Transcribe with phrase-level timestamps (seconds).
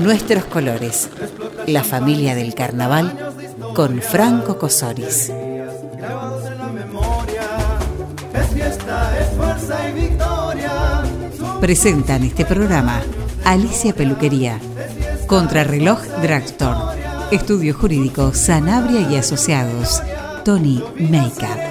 [0.00, 1.08] Nuestros colores.
[1.66, 3.16] La familia del carnaval
[3.74, 5.32] con Franco Cosoris.
[11.60, 13.02] Presentan este programa
[13.44, 14.60] Alicia Peluquería,
[15.26, 17.00] Contrarreloj Dragstore,
[17.32, 20.02] Estudio Jurídico Sanabria y Asociados,
[20.44, 21.67] Tony Makeup.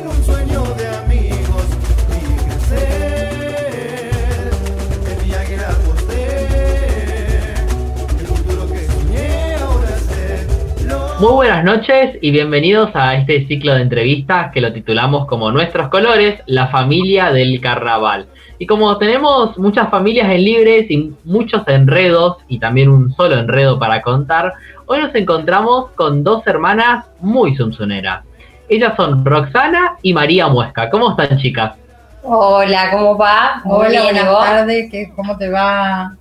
[11.20, 15.88] Muy buenas noches y bienvenidos a este ciclo de entrevistas que lo titulamos como Nuestros
[15.88, 18.28] Colores, la familia del carnaval.
[18.60, 23.80] Y como tenemos muchas familias en libres y muchos enredos y también un solo enredo
[23.80, 24.54] para contar,
[24.86, 28.24] hoy nos encontramos con dos hermanas muy sumsuneras.
[28.70, 30.88] Ellas son Roxana y María Muesca.
[30.92, 31.74] ¿Cómo están chicas?
[32.22, 33.64] Hola, ¿cómo va?
[33.66, 34.92] Hola, buenas tardes.
[35.16, 36.16] ¿Cómo te va,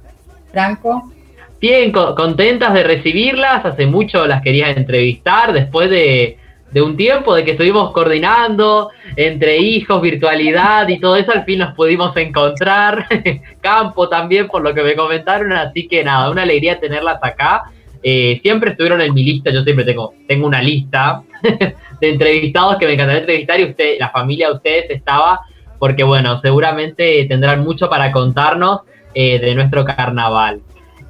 [0.52, 1.12] Franco?
[1.60, 3.64] Bien, contentas de recibirlas.
[3.64, 6.36] Hace mucho las quería entrevistar después de,
[6.74, 11.32] un tiempo de que estuvimos coordinando entre hijos, virtualidad y todo eso.
[11.32, 13.06] Al fin nos pudimos encontrar.
[13.62, 15.52] Campo también, por lo que me comentaron.
[15.54, 17.70] Así que nada, una alegría tenerlas acá.
[18.02, 19.50] Eh, siempre estuvieron en mi lista.
[19.50, 21.22] Yo siempre tengo, tengo una lista
[22.00, 25.40] de entrevistados que me encantaría entrevistar y usted, la familia de ustedes estaba.
[25.78, 28.80] Porque bueno, seguramente tendrán mucho para contarnos
[29.14, 30.60] eh, de nuestro carnaval.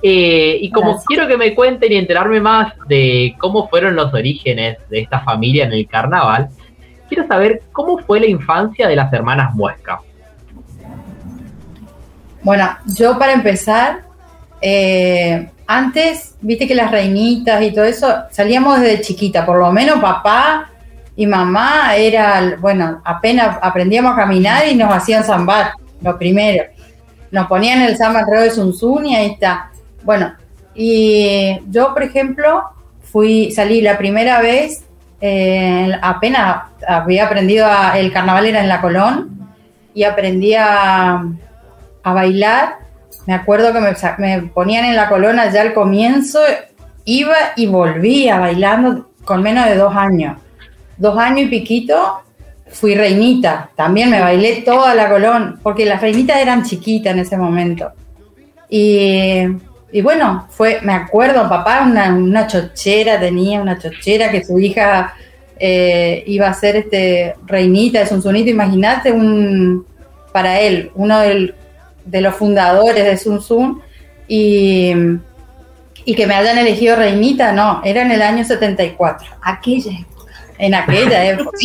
[0.02, 4.78] Eh, y como quiero que me cuenten y enterarme más de cómo fueron los orígenes
[4.90, 6.48] de esta familia en el carnaval,
[7.08, 10.00] quiero saber cómo fue la infancia de las hermanas Muesca.
[12.42, 14.02] Bueno, yo para empezar,
[14.60, 19.98] eh, antes, viste que las reinitas y todo eso, salíamos desde chiquita, por lo menos
[19.98, 20.70] papá
[21.16, 25.72] y mamá era, bueno, apenas aprendíamos a caminar y nos hacían zambar,
[26.02, 26.64] lo primero.
[27.32, 29.72] Nos ponían el samba alrededor de Sunsun y ahí está.
[30.06, 30.32] Bueno,
[30.72, 32.62] y yo, por ejemplo,
[33.02, 34.84] fui, salí la primera vez,
[35.20, 39.50] eh, apenas había aprendido, el carnaval era en la Colón,
[39.94, 41.24] y aprendí a,
[42.04, 42.76] bailar.
[43.26, 43.80] Me acuerdo que
[44.18, 46.38] me, ponían en la Colón allá al comienzo,
[47.04, 50.38] iba y volvía bailando con menos de dos años.
[50.98, 52.20] Dos años y piquito,
[52.68, 53.70] fui reinita.
[53.74, 57.90] También me bailé toda la Colón, porque las reinitas eran chiquitas en ese momento.
[58.68, 59.48] Y
[59.92, 65.14] y bueno, fue, me acuerdo, papá, una, chochera, tenía una chochera que su hija
[65.58, 69.86] eh, iba a ser este reinita de Sunsunito, imagínate, un,
[70.32, 73.80] para él, uno de los fundadores de Sun
[74.26, 74.92] y,
[76.04, 79.28] y que me hayan elegido reinita, no, era en el año 74.
[79.40, 80.32] Aquella época.
[80.58, 81.58] En aquella época.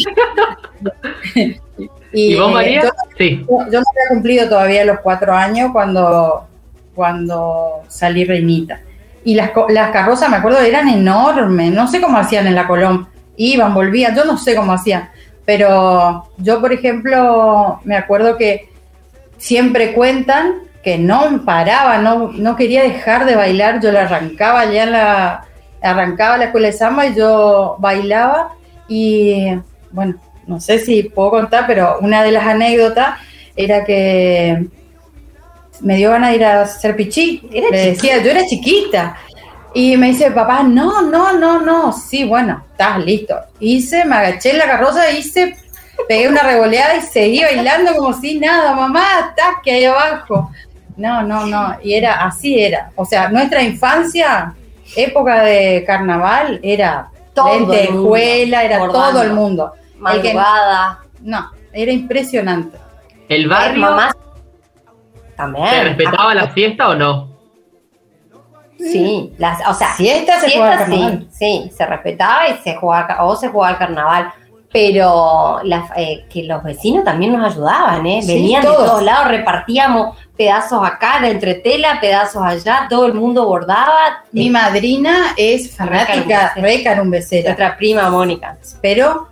[2.13, 2.91] y, vos, María?
[3.17, 3.45] sí.
[3.47, 6.47] Yo no había cumplido todavía los cuatro años cuando
[7.01, 8.79] cuando salí reinita.
[9.23, 11.73] Y las, las carrozas, me acuerdo, eran enormes.
[11.73, 13.07] No sé cómo hacían en la Colón.
[13.37, 15.09] Iban, volvían, yo no sé cómo hacían.
[15.43, 18.69] Pero yo, por ejemplo, me acuerdo que
[19.39, 23.81] siempre cuentan que no paraba, no, no quería dejar de bailar.
[23.81, 25.47] Yo la arrancaba ya en la,
[25.81, 28.49] arrancaba la escuela de samba y yo bailaba.
[28.87, 29.55] Y
[29.89, 33.17] bueno, no sé si puedo contar, pero una de las anécdotas
[33.55, 34.67] era que
[35.81, 37.47] me dio ganas de ir a hacer pichí.
[37.51, 39.17] Era decía, yo era chiquita.
[39.73, 41.93] Y me dice, papá, no, no, no, no.
[41.93, 43.35] Sí, bueno, estás listo.
[43.59, 45.55] Hice, me agaché en la carroza, hice,
[46.07, 50.51] pegué una revoleada y seguí bailando como si nada, mamá, estás que ahí abajo.
[50.97, 51.77] No, no, no.
[51.81, 52.91] Y era, así era.
[52.95, 54.53] O sea, nuestra infancia,
[54.95, 59.73] época de carnaval, era todo escuela, era todo el mundo.
[59.99, 60.99] Madrugada.
[61.21, 62.77] no, era impresionante.
[63.29, 63.79] El barrio.
[63.79, 64.11] Mamá
[65.69, 67.31] ¿Se respetaba la fiesta o no?
[68.77, 73.35] Sí, las, o sea, siesta se jugaba sí, sí, se respetaba y se jugaba, o
[73.35, 74.33] se jugaba al carnaval,
[74.71, 75.59] pero
[75.95, 78.21] eh, que los vecinos también nos ayudaban, ¿eh?
[78.25, 84.23] Venían de todos lados, repartíamos pedazos acá, de entretela, pedazos allá, todo el mundo bordaba.
[84.31, 87.49] Mi madrina es fanática de Carumbecera.
[87.49, 88.57] Nuestra prima Mónica.
[88.81, 89.27] Pero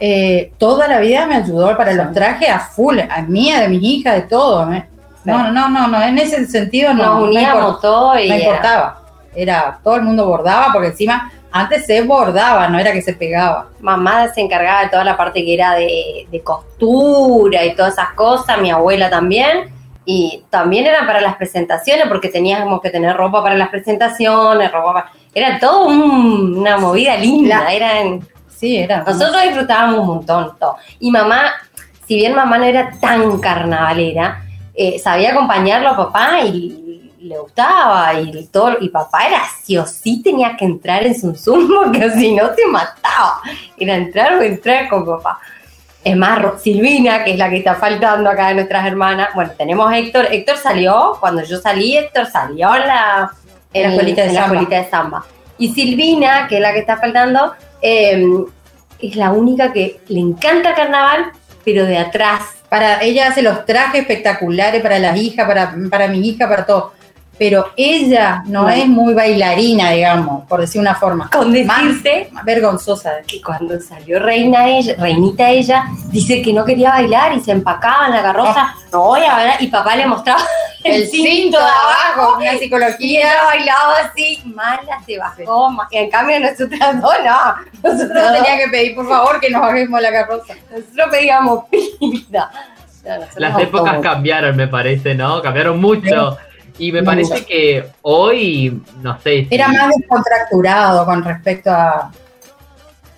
[0.00, 3.82] eh, toda la vida me ayudó para los trajes a full, a mía, de mis
[3.82, 4.72] hijas, de todo.
[4.72, 4.88] ¿eh?
[5.32, 9.02] No, no, no, no, en ese sentido no, Nos uníamos todo y no importaba.
[9.34, 13.68] Era, todo el mundo bordaba porque encima antes se bordaba, no era que se pegaba.
[13.80, 18.60] Mamá se encargaba de toda la parte que era de, costura y todas esas cosas,
[18.60, 19.72] mi abuela también.
[20.04, 25.10] Y también era para las presentaciones, porque teníamos que tener ropa para las presentaciones, ropa
[25.34, 28.26] Era todo una movida linda, eran...
[28.48, 29.04] Sí, era.
[29.04, 30.76] Nosotros disfrutábamos un montón todo.
[30.98, 31.52] Y mamá,
[32.06, 34.42] si bien mamá no era tan carnavalera,
[34.80, 39.84] eh, sabía acompañarlo a papá y le gustaba y todo, y papá era sí o
[39.84, 43.40] sí tenía que entrar en su Zoom porque si no te mataba.
[43.76, 45.40] Era entrar o entrar con papá.
[46.04, 49.30] Es más, Silvina, que es la que está faltando acá de nuestras hermanas.
[49.34, 50.28] Bueno, tenemos a Héctor.
[50.30, 53.32] Héctor salió, cuando yo salí, Héctor salió en la,
[53.74, 55.24] En la escuelita de de samba.
[55.58, 57.52] Y Silvina, que es la que está faltando,
[57.82, 58.24] eh,
[59.00, 61.32] es la única que le encanta el carnaval,
[61.64, 62.57] pero de atrás.
[62.68, 66.92] Para ella hace los trajes espectaculares para las hijas, para, para mi hija, para todo.
[67.38, 71.30] Pero ella no es muy bailarina, digamos, por decir una forma.
[71.30, 73.12] Con Más decirte vergonzosa.
[73.24, 78.06] que cuando salió reina ella, reinita ella, dice que no quería bailar y se empacaba
[78.06, 80.42] en la carroza, no voy a bailar, y papá le mostraba
[80.94, 83.20] el, cinto de abajo, una y psicología.
[83.20, 88.56] ella bailaba así, mala se bajó, y en cambio nosotras dos no, nosotros, No tenía
[88.64, 90.54] que pedir, por favor, que nos bajemos la carroza.
[90.70, 91.64] nosotros pedíamos.
[93.04, 95.40] No, nosotros Las épocas cambiaron, me parece, ¿no?
[95.40, 96.36] Cambiaron mucho.
[96.78, 97.46] Y me parece Mucho.
[97.46, 99.46] que hoy, no sé.
[99.48, 102.10] si- Era más descontracturado con respecto a,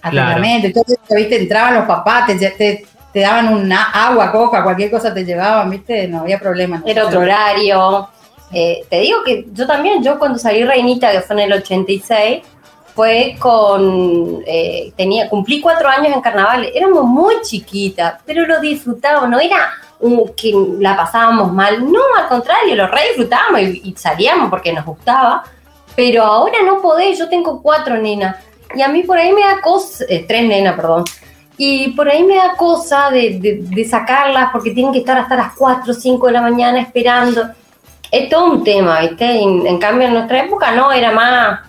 [0.02, 0.42] a Claro.
[0.44, 1.42] y todo eso, ¿viste?
[1.42, 6.06] Entraban los papás, te, te, te daban una agua, coca, cualquier cosa te llevaban, ¿viste?
[6.08, 6.82] No había problema.
[6.86, 8.08] Era otro horario.
[8.52, 12.42] Eh, te digo que yo también, yo cuando salí reinita, que fue en el 86,
[12.94, 19.28] fue con, eh, tenía, cumplí cuatro años en carnaval, éramos muy chiquitas, pero lo disfrutábamos,
[19.30, 19.70] no era
[20.00, 24.72] un- que la pasábamos mal, no, al contrario, lo re disfrutábamos y, y salíamos porque
[24.72, 25.44] nos gustaba,
[25.94, 28.36] pero ahora no podés, yo tengo cuatro nenas,
[28.74, 31.04] y a mí por ahí me da cosa, eh, tres nenas, perdón,
[31.62, 35.36] y por ahí me da cosa de, de- de sacarlas porque tienen que estar hasta
[35.36, 37.50] las 4 o 5 de la mañana esperando.
[38.10, 39.26] Es todo un tema, ¿viste?
[39.42, 41.60] En, en cambio, en nuestra época no, era más,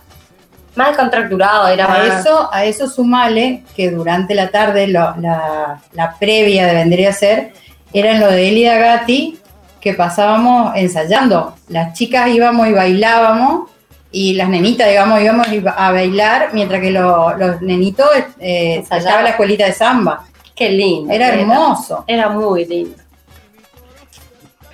[0.75, 2.19] más descontracturado, era A más...
[2.25, 7.13] eso, a eso sumale que durante la tarde, lo- la, la previa de vendría a
[7.13, 7.51] ser,
[7.91, 9.37] era lo de Elida Gatti,
[9.81, 11.53] que pasábamos ensayando.
[11.67, 13.69] Las chicas íbamos y bailábamos,
[14.11, 18.07] y las nenitas, digamos, íbamos a bailar, mientras que lo- los nenitos
[18.39, 20.25] eh, estaba la escuelita de samba.
[20.55, 21.13] Qué lindo.
[21.13, 22.03] Era hermoso.
[22.07, 22.97] Era muy lindo.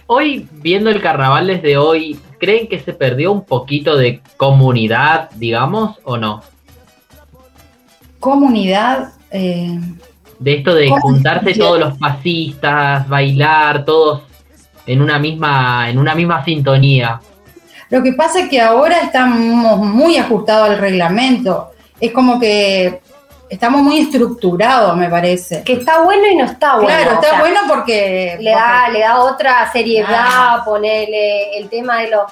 [0.07, 5.97] Hoy, viendo el carnaval desde hoy, ¿creen que se perdió un poquito de comunidad, digamos,
[6.03, 6.41] o no?
[8.19, 9.79] Comunidad, eh,
[10.39, 14.21] De esto de juntarse todos los pasistas, bailar, todos
[14.85, 17.19] en una misma, en una misma sintonía.
[17.89, 21.71] Lo que pasa es que ahora estamos muy ajustados al reglamento.
[21.99, 23.01] Es como que
[23.49, 25.63] estamos muy estructurados, me parece.
[25.63, 26.87] Que está bueno y no está bueno.
[26.89, 30.61] claro, o está sea, bueno porque Le da, le da otra seriedad, Ah.
[30.65, 32.23] ponerle el tema de los...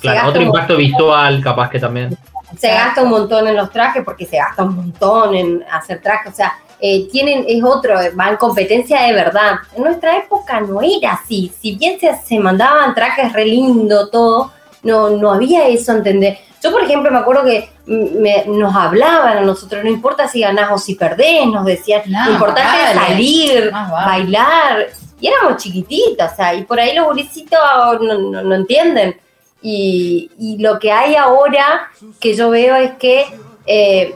[0.00, 2.16] Claro, otro un- impacto visual, capaz que también.
[2.58, 6.32] se gasta un montón en los trajes porque se gasta un montón en hacer trajes,
[6.32, 9.52] o sea, eh, tienen, es otro, va en competencia de verdad.
[9.74, 14.52] En nuestra época no era así, si bien se, se mandaban trajes re lindo, todo,
[14.86, 16.38] no, no había eso, ¿entendés?
[16.62, 20.70] Yo, por ejemplo, me acuerdo que me- nos hablaban a nosotros, no importa si ganás
[20.72, 23.92] o si perdés, nos decían, No, lo importante es salir, vale.
[24.06, 24.86] bailar,
[25.20, 27.58] y éramos chiquititas, o sea, y por ahí los gurisitos
[28.00, 29.18] no, no- no entienden.
[29.62, 31.88] Y, y lo que hay ahora
[32.20, 33.24] que yo veo es que,
[33.66, 34.14] eh,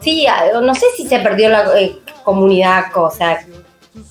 [0.00, 0.26] sí,
[0.62, 3.44] no sé si se perdió la eh, comunidad, o sea,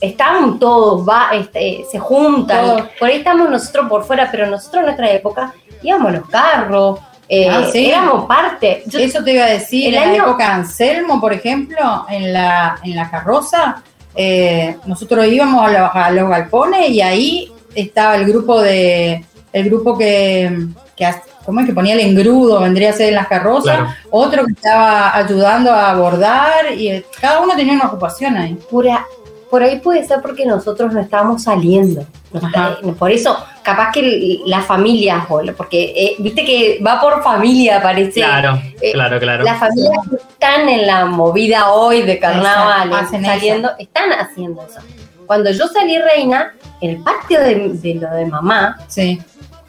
[0.02, 2.82] están todos, va, este, se juntan, Todos.
[3.00, 7.00] por ahí estamos nosotros por fuera, pero nosotros en nuestra época íbamos a los carros,
[7.30, 7.88] eh, Ah, sí.
[7.90, 8.84] éramos parte.
[8.88, 12.32] Yo- Eso te iba a decir, en la año- época de Anselmo, por ejemplo, en
[12.34, 13.82] la, en la carroza,
[14.16, 19.64] eh, nosotros íbamos a los, a los galpones y ahí estaba el grupo de, el
[19.66, 21.14] grupo que, que
[21.46, 22.60] ¿cómo es que ponía el engrudo?
[22.62, 23.90] Vendría a ser en las carrozas, Claro.
[24.10, 28.56] otro que estaba ayudando a bordar y eh, cada uno tenía una ocupación ahí.
[28.70, 29.06] Pura-
[29.50, 32.06] por ahí puede ser porque nosotros no estábamos saliendo.
[32.42, 32.78] Ajá.
[33.00, 37.24] por eso, capaz que el- la familia, o lo- porque eh, viste que va por
[37.24, 38.20] familia, parece.
[38.20, 39.44] Claro, eh, claro, claro.
[39.46, 44.82] Las familias que están en la movida hoy de carnaval, saliendo, están haciendo eso.
[45.26, 49.20] Cuando yo salí reina, el patio de, de lo de mamá, Sí.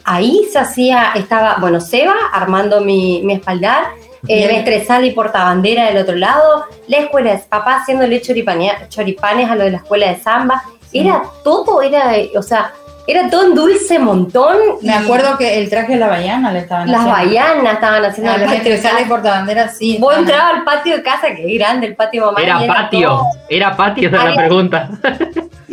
[0.03, 3.85] ahí se hacía, estaba, bueno, Seba armando mi, mi espaldar,
[4.27, 4.47] eh.
[4.51, 9.63] Mestresal y portabandera del otro lado, la escuela de papá haciéndole choripane- choripanes a lo
[9.63, 10.61] de la escuela de samba,
[10.91, 12.73] era todo, era, o sea,
[13.07, 14.57] era todo en dulce montón.
[14.81, 17.17] Me acuerdo que el traje de la baiana le estaban Las haciendo.
[17.41, 19.97] bayanas estaban haciendo A el patio portabanderas, sí.
[19.99, 22.41] Vos entrabas al patio de casa, que es grande el patio de mamá.
[22.41, 24.89] Era y patio, todo- era patio, esa es la pregunta.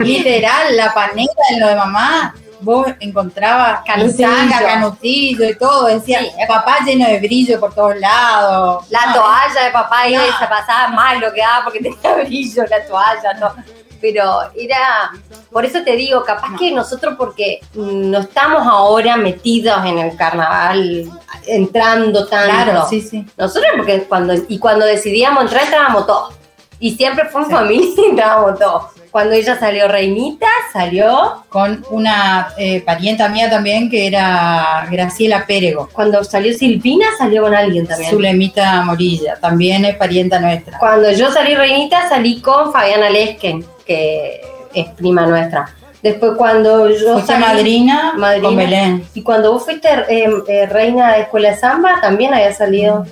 [0.00, 4.28] Literal, la panera en lo de mamá, vos encontrabas Canutillo.
[4.60, 6.30] canutillo, y todo, decía, Sí.
[6.48, 8.84] papá lleno de brillo por todos lados.
[8.90, 10.22] La No, toalla de papá y No.
[10.38, 13.38] se pasaba mal lo que daba porque tenía brillo la toalla.
[13.38, 13.54] todo.
[14.00, 15.12] pero era,
[15.52, 21.08] por eso te digo, capaz que nosotros porque no estamos ahora metidos en el carnaval,
[21.46, 22.52] entrando tanto.
[22.64, 23.24] Claro, sí, sí.
[23.36, 26.34] Nosotros porque cuando, y cuando decidíamos entrar, entrábamos todos.
[26.80, 28.84] Y siempre fue en familia y entrábamos todos.
[29.12, 31.44] Cuando ella salió reinita, salió.
[31.50, 35.88] Con una eh, parienta mía también que era Graciela Pérego.
[35.92, 38.10] Cuando salió Silvina, salió con alguien también.
[38.10, 40.78] Zulemita Morilla, también es parienta nuestra.
[40.78, 44.40] Cuando yo salí reinita, salí con Fabiana Lesken, que
[44.72, 45.68] es prima nuestra.
[46.02, 48.46] Después cuando yo Fuiste salí- madrina, madrina.
[48.48, 49.04] con Belén.
[49.14, 53.06] Y cuando vos fuiste eh, eh, reina de escuela de samba, también había salido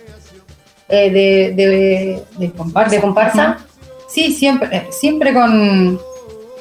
[0.88, 2.94] eh, de, de, De comparsa.
[2.96, 3.58] de comparsa
[4.10, 6.00] Sí, siempre, eh, siempre con,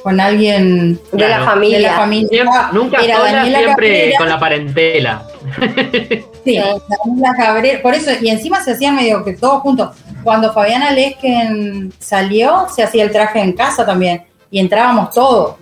[0.04, 1.78] con alguien de la familia.
[1.78, 2.30] de la familia.
[2.30, 4.18] Siempre- nunca Era sola, Daniela siempre Cabrera.
[4.20, 5.24] con la parentela.
[6.46, 7.82] Sí, Daniela Cabrera.
[7.82, 9.90] Por eso, y encima se hacían medio que todos juntos.
[10.24, 14.24] Cuando Fabiana Lesken salió, se hacía el traje en casa también.
[14.50, 15.56] Y entrábamos todos.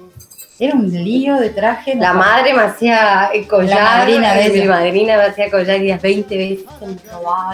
[0.59, 1.93] Era un lío de traje.
[1.95, 2.19] La no.
[2.19, 3.77] madre me hacía collar.
[3.79, 6.87] La madrina de eh, Mi madrina me hacía collar y las 20 veces me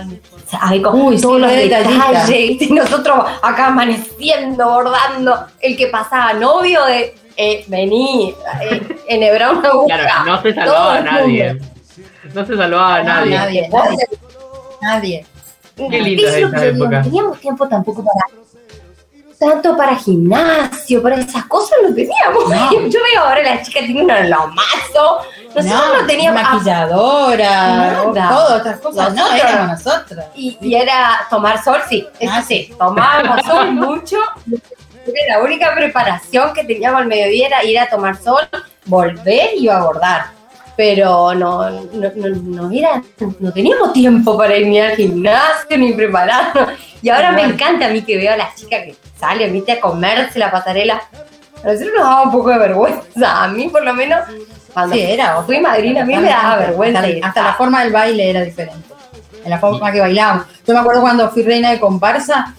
[0.06, 0.20] me-
[0.62, 2.62] Ay, con Uy, todos los detalles.
[2.62, 5.48] Y nosotros acá amaneciendo, bordando.
[5.60, 7.16] El que pasaba novio de.
[7.36, 9.98] Eh, vení, eh, enhebrar una aguja.
[9.98, 11.60] Claro, no se salvaba a nadie.
[12.34, 13.36] No se salvaba a nadie.
[13.38, 14.06] nadie, Vos- nadie.
[14.82, 15.26] Nadie.
[15.76, 16.98] Qué lo esa época.
[17.00, 18.44] No teníamos tiempo tampoco para.
[19.40, 22.50] Tanto para gimnasio, para esas cosas no teníamos.
[22.50, 22.72] No.
[22.90, 25.20] Yo veo ahora las chicas tienen un lomazo.
[25.56, 26.42] Nosotros no, teníamos.
[26.42, 29.14] maquilladora, todas otras cosas.
[29.14, 30.26] No, Nosotros- éramos nosotros.
[30.36, 34.18] Y, y era tomar sol, sí, eso Ah, sí, tomábamos sol mucho.
[35.28, 38.48] La única preparación que teníamos al mediodía era ir a tomar sol,
[38.86, 40.26] volver y iba a bordar.
[40.76, 43.04] Pero no, no, no, no era,
[43.40, 46.70] no teníamos tiempo para ir ni al gimnasio ni prepararnos.
[47.02, 49.80] Y ahora me encanta a mí que veo a las chicas que salen, viste, a
[49.80, 51.02] comerse la pasarela.
[51.64, 53.44] A nosotros nos daba un poco de vergüenza.
[53.44, 54.22] A mí, por lo menos,
[54.74, 57.04] cuando Sí, era fui madrina, a mí me daba vergüenza.
[57.22, 58.88] Hasta, la forma del baile era diferente.
[59.44, 60.46] En la forma que bailábamos.
[60.66, 62.54] Yo me acuerdo cuando fui reina de comparsa.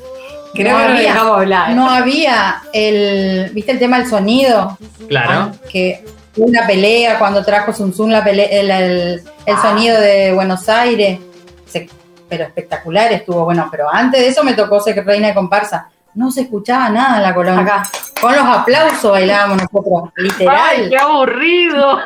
[0.55, 1.71] Creo no que no había, dejamos hablar.
[1.71, 4.79] no había el, ¿viste el tema del sonido?
[5.09, 5.51] Claro.
[5.69, 10.69] Que hubo una pelea cuando trajo Sun Sun la el, el- el sonido de Buenos
[10.69, 11.19] Aires.
[11.67, 11.89] Se-
[12.29, 13.45] pero espectacular estuvo.
[13.45, 15.89] Bueno, pero antes de eso me tocó ser reina de comparsa.
[16.15, 17.61] No se escuchaba nada en la colonia.
[17.63, 17.83] Acá.
[18.21, 20.57] Con los aplausos bailábamos nosotros, literal.
[20.71, 21.99] ¡Ay, qué aburrido!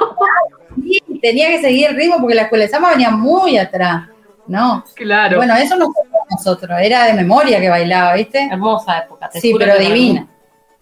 [0.83, 4.09] Sí, tenía que seguir el ritmo porque la escuela de samba venía muy atrás.
[4.47, 4.83] No.
[4.95, 5.37] Claro.
[5.37, 8.49] Bueno, eso no fue para nosotros, era de memoria que bailaba, ¿viste?
[8.51, 9.29] Hermosa época.
[9.29, 10.27] te Sí, pero divina.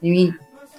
[0.00, 0.38] Divina.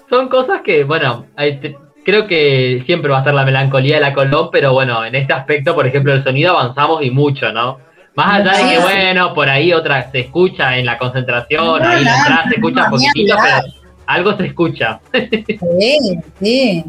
[0.10, 4.02] Son cosas que, bueno, hay te- creo que siempre va a ser la melancolía de
[4.02, 7.80] la Colón, pero bueno, en este aspecto, por ejemplo, el sonido avanzamos y mucho, ¿no?
[8.16, 12.06] Más allá de que, bueno, por ahí otra se escucha en la concentración, No, ahí
[12.06, 13.74] la entrada se escucha poquitito, pero
[14.06, 15.02] algo se escucha.
[15.12, 16.86] Sí, sí.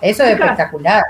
[0.00, 1.02] Eso es espectacular.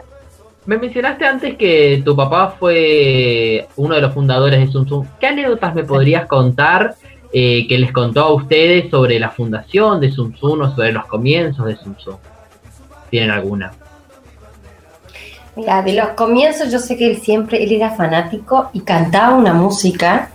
[0.64, 5.06] Me mencionaste antes que tu papá fue uno de los fundadores de Zum Zum.
[5.21, 6.94] ¿Qué anécdotas me podrías contar
[7.30, 11.04] eh, que les contó a ustedes sobre la fundación de Zum Zum o sobre los
[11.04, 12.16] comienzos de Zum Zum?
[13.12, 13.71] ¿Tienen alguna?
[15.54, 19.52] Mira, de los comienzos yo sé que él siempre, él era fanático y cantaba una
[19.52, 20.31] música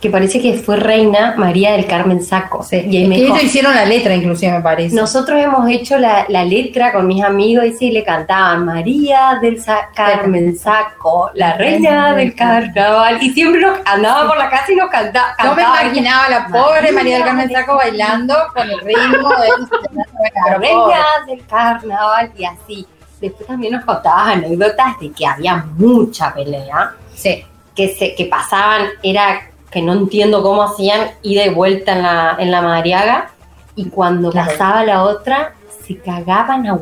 [0.00, 2.62] que parece que fue reina María del Carmen Saco.
[2.62, 2.76] Sí.
[2.88, 4.94] Y Es que ellos hicieron la letra, inclusive, me parece.
[4.94, 9.60] nosotros hemos hecho la, la letra con mis amigos y sí le cantaban María del
[9.60, 13.18] Sa- Carmen Saco, la reina del carnaval.
[13.20, 15.82] Y siempre nos andaba por la casa y nos canta, Yo me cantaba.
[15.84, 19.48] imaginaba la pobre María María del Carmen Saco bailando con el ritmo de
[20.50, 22.86] la reina del carnaval y así.
[23.20, 26.92] Después también nos contaban anécdotas de que había mucha pelea.
[27.16, 27.44] Sí.
[27.74, 29.40] que se que pasaban era
[29.70, 33.30] que no entiendo cómo hacían ida y vuelta en la en la Madariaga
[33.76, 34.50] y cuando Claro.
[34.50, 35.52] pasaba la otra
[35.86, 36.74] se cagaban a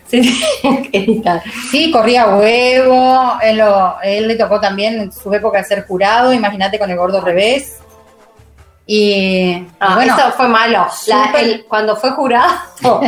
[0.90, 1.42] que editar.
[1.70, 3.34] Sí, corría huevo.
[3.42, 6.32] Él, lo- él le tocó también en su época ser jurado.
[6.32, 7.78] Imagínate con el gordo revés.
[8.88, 10.86] Y Ah, bueno, eso fue malo.
[11.06, 13.00] La- súper- el- cuando fue jurado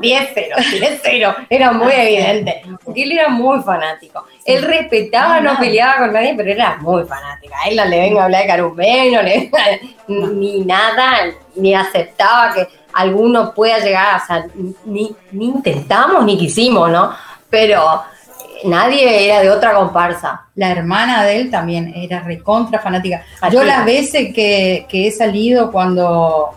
[0.00, 2.62] 10 0 10 0 era muy evidente.
[2.84, 4.24] Porque él era muy fanático.
[4.44, 8.22] Él respetaba No, peleaba con nadie pero era muy fanático a él no le venga
[8.22, 9.50] a hablar de Carumbe no le
[10.08, 11.24] ni nada
[11.56, 14.46] ni aceptaba que alguno pueda llegar o sea
[14.84, 17.12] ni, ni intentamos ni quisimos no
[17.50, 18.02] pero
[18.64, 23.22] nadie era de otra comparsa la hermana de él también era recontra fanática.
[23.52, 26.50] Yo las veces que, que he salido cuando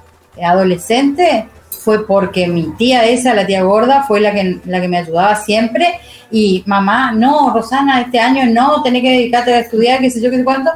[0.43, 4.97] adolescente fue porque mi tía esa, la tía gorda, fue la que, la que me
[4.97, 5.99] ayudaba siempre.
[6.31, 10.31] Y mamá, no, Rosana, este año no, tenés que dedicarte a estudiar, qué sé yo,
[10.31, 10.71] qué sé cuánto.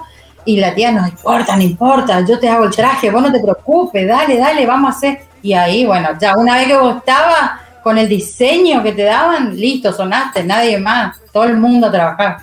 [0.45, 3.39] Y la tía, no importa, no importa, yo te hago el traje, vos no te
[3.39, 5.21] preocupes, dale, dale, vamos a hacer.
[5.41, 9.55] Y ahí, bueno, ya una vez que vos estabas con el diseño que te daban,
[9.55, 12.37] listo, sonaste, nadie más, todo el mundo a trabajar.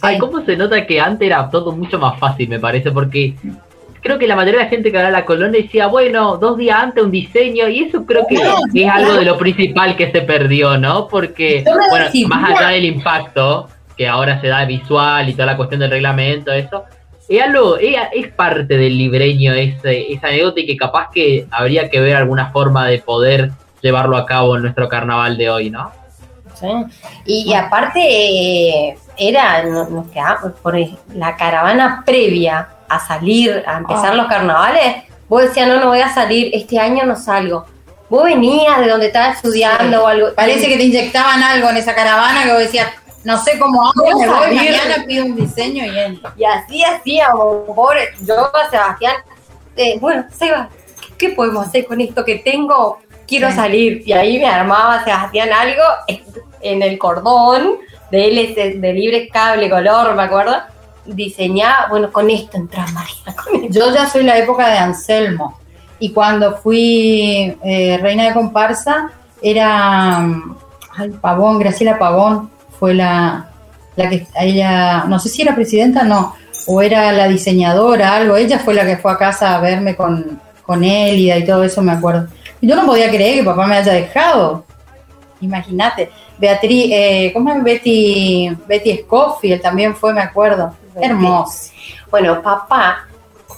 [0.00, 2.90] Ay, ¿cómo se nota que antes era todo mucho más fácil, me parece?
[2.92, 3.34] Porque
[4.00, 6.56] creo que la mayoría de la gente que va a la colonia decía, bueno, dos
[6.56, 8.36] días antes un diseño, y eso creo que
[8.82, 11.08] es algo de lo principal que se perdió, ¿no?
[11.08, 13.68] Porque, bueno, más allá del impacto,
[13.98, 16.84] que ahora se da visual y toda la cuestión del reglamento, eso,
[17.28, 21.90] es algo, es, es parte del libreño ese, esa anécdota y que capaz que habría
[21.90, 25.90] que ver alguna forma de poder llevarlo a cabo en nuestro carnaval de hoy, ¿no?
[26.54, 26.66] Sí.
[27.26, 30.76] Y, y aparte, eh, era, nos, quedamos por
[31.14, 34.14] la caravana previa a salir, a empezar Ah.
[34.14, 37.66] los carnavales, vos decías, no, no voy a salir, este año no salgo.
[38.08, 40.02] Vos venías de donde estabas estudiando Sí.
[40.04, 40.28] o algo.
[40.34, 42.88] Parece que te inyectaban algo en esa caravana que vos decías,
[43.24, 46.32] no sé cómo hago, me voy, mañana pido un diseño y entro.
[46.36, 49.16] Y así hacíamos, pobre, yo a Sebastián,
[49.76, 50.68] eh, bueno, Seba,
[51.18, 53.00] ¿qué podemos hacer con esto que tengo?
[53.26, 54.02] Quiero salir.
[54.06, 55.82] Y ahí me armaba Sebastián algo
[56.62, 57.76] en- el cordón
[58.10, 60.56] de LS, de libre cable color, me acuerdo.
[61.04, 63.68] Diseñaba, bueno, con esto entras, con esto.
[63.70, 65.58] Yo ya soy la época de Anselmo.
[65.98, 70.56] Y cuando fui eh, reina de comparsa, era mm,
[70.98, 73.48] ay, Pavón, Graciela Pavón, fue la,
[73.96, 76.34] la que ella, no sé si era presidenta, no,
[76.66, 78.36] o era la diseñadora, algo.
[78.36, 81.80] Ella fue la que fue a casa a verme con, con Élida y todo eso,
[81.82, 82.26] me acuerdo.
[82.60, 84.64] Yo no podía creer que papá me haya dejado.
[85.40, 86.10] Imagínate.
[86.38, 88.50] Beatriz, eh, ¿cómo es Betty?
[88.66, 90.74] Betty Scofield también fue, me acuerdo.
[90.94, 91.06] Betty.
[91.06, 91.72] Hermoso.
[92.10, 93.06] Bueno, papá,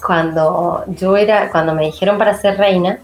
[0.05, 2.99] cuando yo era, cuando me dijeron para ser reina,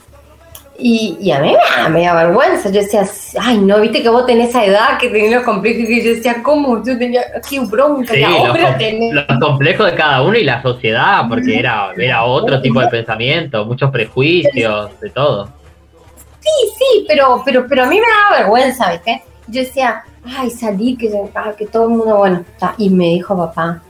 [0.77, 1.55] y, y a mí
[1.89, 3.05] me, da vergüenza, yo decía,
[3.39, 6.43] ay, no, viste que vos tenés esa edad que tenés los complejos, y yo decía,
[6.43, 6.83] ¿cómo?
[6.83, 9.13] Yo tenía, qué bronca, Sí, los, ahora com- tenés.
[9.13, 13.63] los complejos de cada uno y la sociedad, porque era, era otro tipo de pensamiento,
[13.65, 15.49] muchos prejuicios, de todo.
[16.45, 19.23] Sí, sí, pero, pero, pero a mí me daba vergüenza, ¿viste?
[19.47, 22.75] Yo decía, ay, salir, que, ah, que todo el mundo, bueno, está.
[22.77, 23.81] y me dijo papá,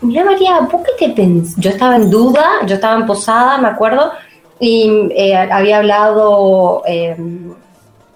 [0.00, 3.66] mira María, ¿vos qué te pens-?" Yo estaba en duda, yo estaba en posada, me
[3.66, 4.12] acuerdo,
[4.60, 7.16] y eh, había hablado eh,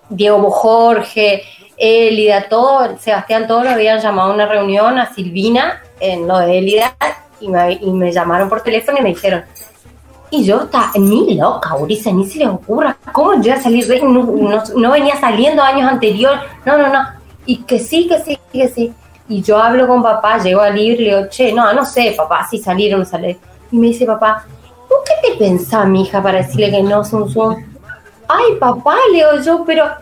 [0.09, 1.43] Diego Jorge,
[1.77, 6.59] Élida, todo, Sebastián, todos lo habían llamado a una reunión a Silvina, en lo de
[6.59, 6.95] Élida,
[7.41, 9.45] y me, y me llamaron por teléfono y me dijeron,
[10.33, 13.87] y yo estaba ni loca, Urisa, ni se les ocurra, ¿cómo yo iba a salir?
[13.87, 17.01] de- No, venía saliendo años anteriores, no, no, no.
[17.45, 18.93] Y que sí, que sí, que sí.
[19.29, 22.15] Y yo hablo con papá, llego al libro y le digo, che, no, no sé,
[22.17, 23.39] papá, si salir o no salir.
[23.71, 24.45] Y me dice papá,
[24.89, 27.57] ¿vos qué te pensás, mi hija, para decirle que no, Zoom Zoom?
[28.27, 29.85] Ay, papá, le digo yo, pero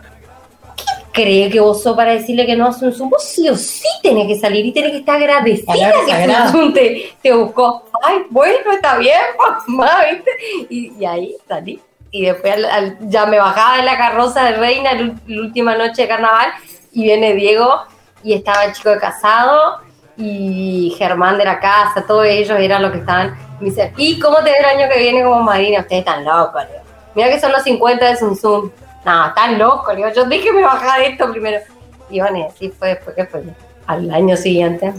[1.11, 3.09] cree que vos sos para decirle que no a Zoom Zoom?
[3.09, 6.73] Vos sí o sí tenés que salir y tenés que estar agradecida Palabra que Zoom
[6.73, 7.83] te, te buscó.
[8.03, 9.19] Ay, bueno, está bien,
[9.67, 10.31] mamá, ¿viste?
[10.69, 11.79] Y, y ahí salí.
[12.11, 16.01] Y después al- al- ya me bajaba de la carroza de reina la, última noche
[16.03, 16.49] de carnaval
[16.91, 17.69] y viene Diego
[18.23, 19.79] y estaba el chico de casado
[20.17, 23.35] y Germán de la casa, todos ellos eran los que estaban.
[23.59, 25.79] Y me dice, ¿y cómo te ve el año que viene como Marina?
[25.81, 26.63] Ustedes están locos.
[27.15, 28.69] Mira que son los 50 de Zoom Zoom.
[29.05, 30.09] No, están locos, le digo.
[30.15, 31.59] Yo dije que me bajaba de esto primero.
[32.09, 33.43] Y bueno, y así fue después que fue
[33.87, 34.93] al año siguiente.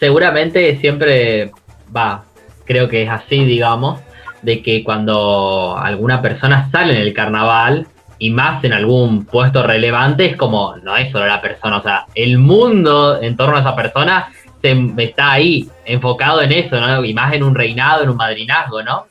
[0.00, 1.50] seguramente siempre
[1.94, 2.24] va,
[2.64, 4.00] creo que es así, digamos,
[4.42, 7.86] de que cuando alguna persona sale en el carnaval
[8.18, 12.06] y más en algún puesto relevante, es como, no es solo la persona, o sea,
[12.14, 14.28] el mundo en torno a esa persona
[14.62, 17.04] se, está ahí, enfocado en eso, ¿no?
[17.04, 19.06] Y más en un reinado, en un madrinazgo, ¿no?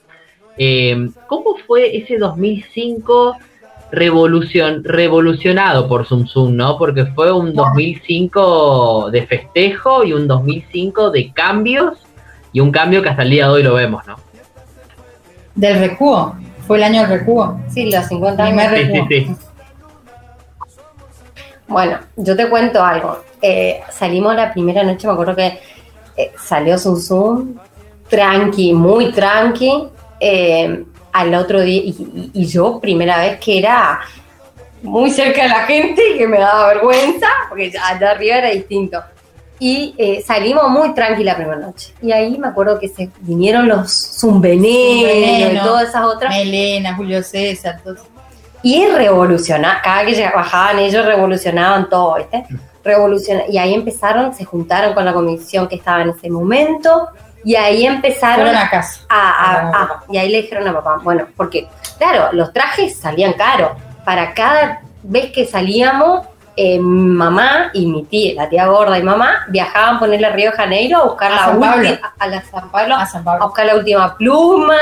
[0.58, 3.38] Eh, ¿Cómo fue ese 2005
[3.92, 6.78] revolución, revolucionado por Zum Zum, ¿no?
[6.78, 11.98] Porque fue un 2005 de festejo y un 2005 de cambios
[12.54, 14.16] y un cambio que hasta el día de hoy lo vemos, ¿no?
[15.56, 16.36] Del recuo.
[16.68, 17.60] Fue el año del recuo.
[17.70, 18.68] Sí, los 50 años.
[18.68, 19.08] Primer Sí, sí, recuo.
[19.38, 19.48] sí.
[21.68, 23.20] Bueno, yo te cuento algo.
[23.42, 25.60] Eh, salimos la primera noche, me acuerdo que
[26.16, 27.56] eh, salió Zoom Zoom,
[28.10, 29.88] tranqui, muy tranqui.
[30.20, 30.84] eh,
[31.20, 34.00] al otro día, y, y- yo, primera vez que era
[34.84, 39.02] muy cerca de la gente, que me daba vergüenza, porque allá arriba era distinto.
[39.60, 41.92] Y eh, salimos muy tranqui la primera noche.
[42.02, 45.64] Y ahí me acuerdo que se vinieron los zumbenenos y Zumbeneno.
[45.64, 46.36] todas esas otras.
[46.36, 47.96] Melena, Julio César, todo.
[48.62, 52.46] Y revolucionar, cada que bajaban ellos revolucionaban todo, ¿viste?
[52.84, 57.08] Revoluciona y ahí empezaron, se juntaron con la comisión que estaba en ese momento
[57.48, 59.02] y ahí empezaron a casa.
[59.08, 63.34] a, a- a- y ahí le dijeron a papá, bueno, porque claro, los trajes salían
[63.34, 63.72] caros,
[64.04, 66.28] para cada vez que salíamos
[66.60, 70.50] eh, mamá y mi tía, la tía gorda y mamá, viajaban a ponerle a Río
[70.52, 73.46] de Janeiro a buscar la última, a la San Pablo, A San a Pablo.
[73.46, 74.76] buscar la última pluma,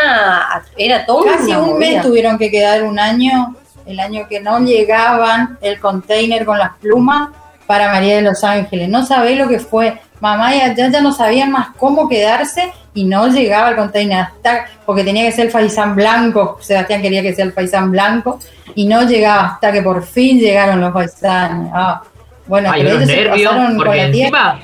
[0.77, 4.59] era todo Casi una un mes tuvieron que quedar un año, el año que no
[4.59, 7.29] llegaban el container con las plumas
[7.67, 8.87] para María de los Ángeles.
[8.89, 9.99] No sabés lo que fue.
[10.19, 14.65] Mamá y allá ya no sabían más cómo quedarse y no llegaba el container hasta
[14.85, 16.57] porque tenía que ser el faisán blanco.
[16.61, 18.39] Sebastián quería que sea el faisán blanco
[18.73, 21.71] y no llegaba hasta que por fin llegaron los faisanes.
[21.73, 22.01] Ah,
[22.47, 24.59] bueno, Hay pero ellos se nervios, con porque encima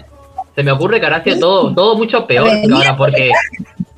[0.55, 3.31] se me ocurre que ahora hacía todo, todo mucho peor que ahora, porque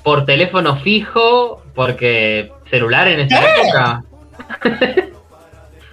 [0.04, 4.04] por teléfono fijo, porque celular en esa época.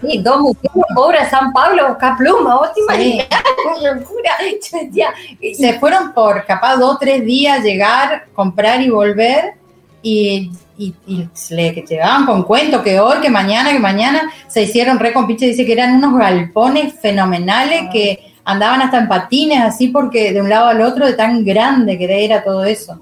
[0.00, 3.12] Sí, dos mujeres pobres San Pablo buscar pluma, vos te Sí.
[3.12, 3.42] imaginás,
[3.80, 4.30] una locura.
[4.40, 5.14] Yo decía,
[5.54, 9.54] se fueron por capaz dos tres días llegar, comprar y volver
[10.02, 14.62] y, y, y le que llegaban con cuento que hoy, que mañana, que mañana se
[14.62, 19.60] hicieron re con pinche, dice que eran unos galpones fenomenales que andaban hasta en patines
[19.62, 22.98] así porque de un lado al otro de tan grande que era todo eso.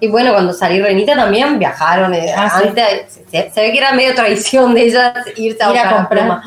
[0.00, 2.14] Y bueno, cuando salí Renita también viajaron.
[2.14, 2.68] eh, Ah, sí.
[2.68, 5.96] antes, se, se ve que era medio tradición de ellas irse a Ir a la
[5.96, 6.08] comprar.
[6.20, 6.42] pluma.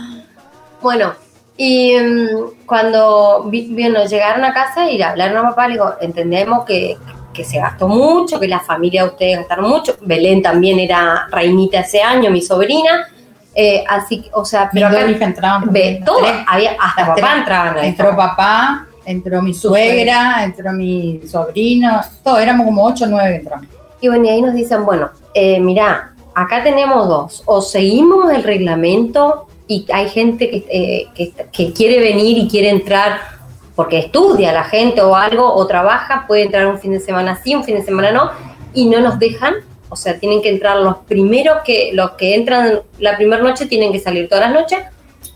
[0.81, 1.13] Bueno,
[1.55, 5.93] y mm, cuando vi- bueno, llegaron a casa y le hablaron a papá, le digo,
[6.01, 6.97] entendemos que,
[7.31, 9.95] que se gastó mucho, que la familia de ustedes gastaron mucho.
[10.01, 13.07] Belén también era reinita ese año, mi sobrina.
[13.55, 15.63] Eh, así, o sea, pero Mis acá entraban.
[15.71, 17.77] ve, todo, había, hasta papá entraban.
[17.85, 23.67] Entró papá, entró mi suegra, entró mi sobrino, todos éramos como ocho o nueve entramos.
[24.01, 28.43] Y bueno, y ahí nos dicen, bueno, eh, mirá, acá tenemos dos, o seguimos el
[28.43, 33.33] reglamento y hay gente que, eh, que, que quiere venir y quiere entrar
[33.75, 37.55] porque estudia la gente o algo, o trabaja, puede entrar un fin de semana sí,
[37.55, 38.31] un fin de semana no,
[38.73, 39.55] y no nos dejan,
[39.89, 43.91] o sea, tienen que entrar los primeros que, los que entran la primera noche tienen
[43.91, 44.79] que salir todas las noches,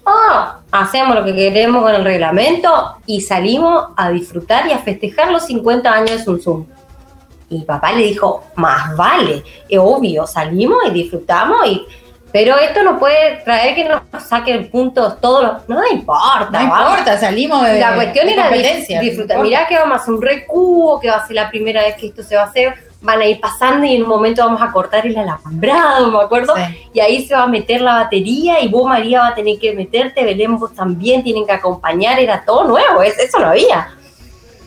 [0.10, 5.32] Ah, hacemos lo que queremos con el reglamento y salimos a disfrutar y a festejar
[5.32, 6.68] los 50 años de Sun Sun.
[7.50, 11.86] Y papá le dijo, más vale, es obvio, salimos y disfrutamos, y,
[12.32, 15.70] pero esto no puede traer que nos saquen puntos todos los...
[15.70, 16.90] No importa, No vamos.
[17.00, 18.50] importa, salimos de La cuestión de era
[19.02, 19.38] disfrutar.
[19.38, 19.44] no.
[19.44, 22.08] Mirá que vamos a hacer un recubo, que va a ser la primera vez que
[22.08, 22.74] esto se va a hacer,
[23.08, 26.54] van a ir pasando y en un momento vamos a cortar el alambrado, me acuerdo,
[26.58, 26.62] Sí.
[26.94, 29.74] y ahí se va a meter la batería y vos María va a tener que
[29.74, 33.88] meterte, Belén vos también tienen que acompañar, era todo nuevo, es- eso no había.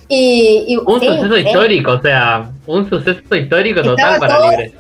[0.08, 1.40] Y, y- Un sí, suceso sí.
[1.42, 4.72] histórico, o sea, un suceso histórico Estaba total para todo- Libre.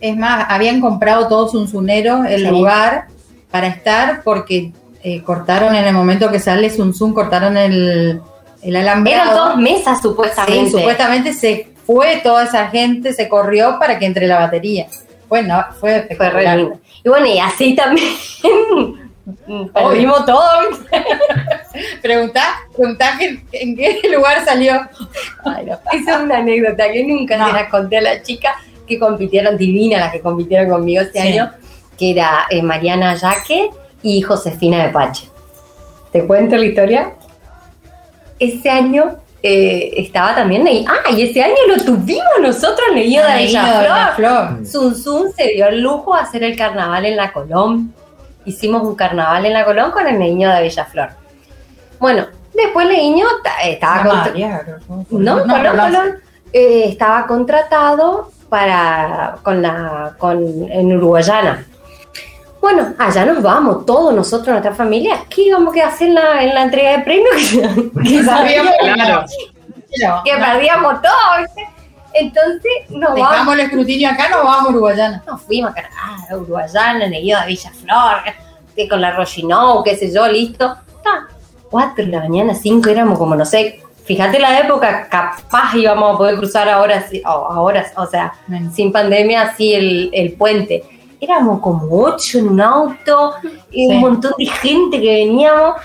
[0.00, 2.46] Es más, habían comprado todos un sunero el Sí.
[2.48, 3.06] lugar
[3.50, 8.20] para estar porque eh, cortaron en el momento que sale Sun Sun, cortaron el,
[8.62, 9.22] el alambrado.
[9.22, 10.64] Eran dos mesas supuestamente.
[10.66, 14.86] Sí, supuestamente se fue toda esa gente, se corrió para que entre la batería.
[15.28, 16.56] Bueno, fue Fue espectacular.
[16.58, 16.78] lindo.
[17.04, 18.12] Y bueno, y así también
[19.74, 20.42] perdimos todo.
[22.02, 24.74] Preguntá, preguntá que- en qué lugar salió.
[25.44, 25.78] Ay, no.
[25.92, 27.46] Esa es una anécdota que nunca No.
[27.48, 28.54] se la conté a la chica
[28.86, 31.28] que compitieron, divina, las que compitieron conmigo este Sí.
[31.28, 31.50] año,
[31.98, 33.70] que era eh, Mariana Yaque
[34.02, 35.28] y Josefina de Pache.
[36.12, 37.12] ¿Te cuento la historia?
[38.38, 39.16] Ese año
[39.46, 40.86] eh, estaba también ahí.
[40.88, 43.88] Ah, y ese año lo tuvimos nosotros Nido de Ay, Bella no, Flor.
[43.90, 44.66] la flor.
[44.66, 47.92] Sun Sun se dio el lujo de hacer el carnaval en la Colón.
[48.46, 51.10] Hicimos un carnaval en la Colón con el niño de Bellaflor.
[51.98, 55.76] Bueno, después el niño ta- estaba contra- María, no, Colón, Colón.
[55.78, 56.14] Colón,
[56.52, 60.38] eh, estaba contratado para con la con
[60.70, 61.66] en Uruguayana.
[62.64, 65.18] Bueno, allá nos vamos, todos nosotros, nuestra familia.
[65.28, 67.36] ¿Qué íbamos a hacer en la, en la entrega de premios?
[68.02, 70.22] que sabíamos Claro.
[70.24, 71.68] Que perdíamos todo, ¿viste?
[72.14, 73.30] Entonces nos vamos.
[73.30, 75.22] Dejamos el escrutinio acá, nos vamos a Uruguayana.
[75.26, 78.22] Nos fuimos a Canadá, a Uruguayana, en el Guido de Villaflor,
[78.74, 80.74] que con la Rochinou, qué sé yo, listo.
[81.02, 81.28] Ta,
[81.70, 86.16] Cuatro de la mañana, cinco, éramos como, no sé, fíjate la época, capaz íbamos a
[86.18, 88.32] poder cruzar ahora, sí- o ahora, o sea,
[88.72, 90.82] sin pandemia, así el, el puente.
[91.24, 93.34] Éramos como ocho en un auto,
[93.70, 93.94] y Sí.
[93.94, 95.76] un montón de gente que veníamos,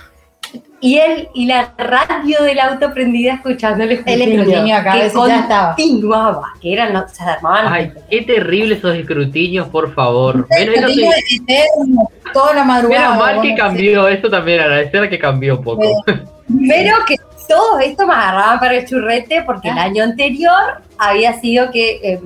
[0.82, 6.54] y él y la radio del auto prendida escuchando el El escrutinio acá, que continuaba,
[6.62, 10.48] que eran, no, se armaban Ay, qué terrible esos escrutinios, por favor.
[10.52, 13.10] El Menos, eso sí- escrutinio eterno, toda la madrugada.
[13.12, 15.82] menos mal que cambió, eso también agradecer que cambió un poco.
[16.68, 17.16] Pero que
[17.48, 19.84] todo esto me agarraba para el churrete porque el Ah.
[19.84, 22.20] año anterior había sido que eh,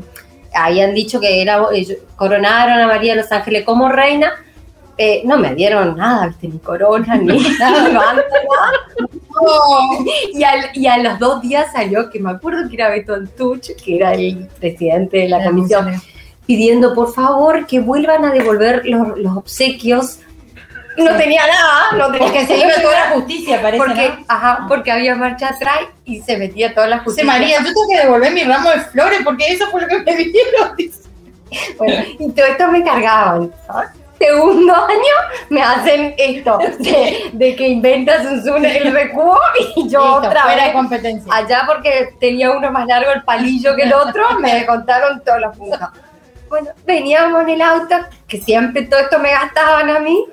[0.54, 1.62] habían dicho que era
[2.16, 4.32] coronaron a María de los Ángeles como reina.
[4.98, 6.48] Eh, no me dieron nada, ¿viste?
[6.48, 8.24] ni corona, ni nada, nada.
[9.00, 10.06] no.
[10.32, 13.72] Y, al- y a los dos días salió, que me acuerdo que era Beto Antuch,
[13.84, 16.00] que era el presidente de la comisión.
[16.46, 20.20] pidiendo por favor que vuelvan a devolver los, los obsequios
[20.98, 24.26] no tenía nada, no tenía Porque se iba toda la justicia, parece, porque, ¿no?
[24.28, 27.26] ajá, porque había marcha atrás y se metía toda la justicia.
[27.26, 30.16] María, yo tengo que devolver mi ramo de flores porque eso fue lo que me
[30.16, 30.76] dieron.
[31.78, 33.54] Bueno, y todo esto me cargaban.
[34.18, 39.38] Segundo año me hacen esto, de, de que inventas un zoom el recuo
[39.76, 40.74] y yo Listo, otra fuera de vez.
[40.74, 41.32] competencia.
[41.32, 45.56] Allá porque tenía uno más largo el palillo que el otro, me contaron todos los
[45.58, 45.80] puntos.
[46.50, 47.96] Bueno, veníamos en el auto,
[48.28, 50.26] que siempre todo esto me gastaban a mí,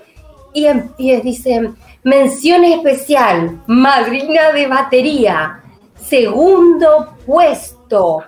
[0.52, 0.66] y,
[0.98, 5.62] y dice, mención especial, madrina de batería,
[5.96, 8.24] segundo puesto,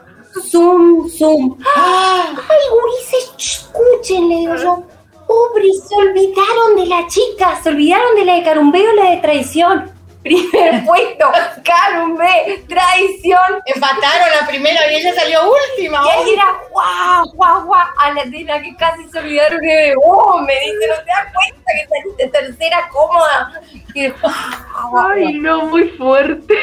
[0.51, 1.57] zoom, zoom.
[1.77, 2.35] ¡Ay,
[2.71, 4.83] gurises, escuchen, le digo yo.
[5.27, 9.91] Pobre, se olvidaron de la chica, se olvidaron de la de Carumbeo, la de traición.
[10.23, 11.31] Primer puesto,
[11.65, 13.61] Carumbe, traición.
[13.67, 16.01] Empataron la primera y ella salió última.
[16.07, 19.95] Y ahí era guau, guau, guau, a la de la que casi se olvidaron de
[20.05, 23.61] vos, me dice, no te das cuenta que saliste tercera cómoda.
[23.95, 24.33] Y después,
[24.73, 26.55] guau, guau, Ay, no, muy fuerte.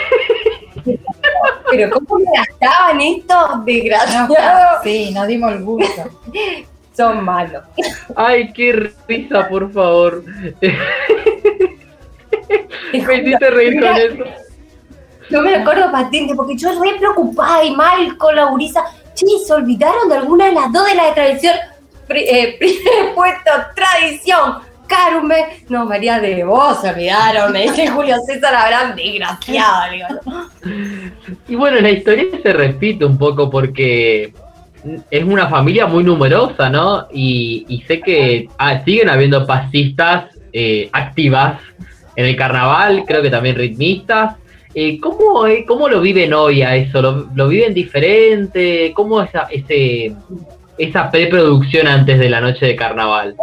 [1.70, 4.84] pero cómo me gastaban estos No, desgraciados.
[4.84, 6.04] sí, nos dimos el gusto.
[6.96, 7.64] Son malos.
[8.16, 10.24] Ay, qué risa, por favor.
[12.94, 14.24] Me hiciste reír con eso.
[15.30, 18.84] No me acuerdo patente, porque yo re preocupada y mal con la gurisa.
[19.14, 21.54] Che, ¿se olvidaron de alguna de las dos de la de tradición?
[22.08, 24.68] Pri- eh, primer puesto, tradición.
[24.88, 25.64] Carume.
[25.70, 29.94] No, María de vos se olvidaron, me dice Julio César Abraham, desgraciado.
[31.48, 34.34] Y bueno, la historia se repite un poco porque
[35.12, 37.08] es una familia muy numerosa, ¿no?
[37.14, 41.60] Y, y sé que ah, siguen habiendo pasistas eh, activas
[42.20, 44.36] en el carnaval, creo que también ritmistas.
[44.76, 47.02] Eh, ¿cómo, eh, ¿Cómo lo viven hoy a eso?
[47.02, 48.92] ¿Lo, lo viven diferente?
[48.94, 50.14] ¿Cómo esa, ese,
[50.78, 53.38] esa preproducción antes de la noche de carnaval?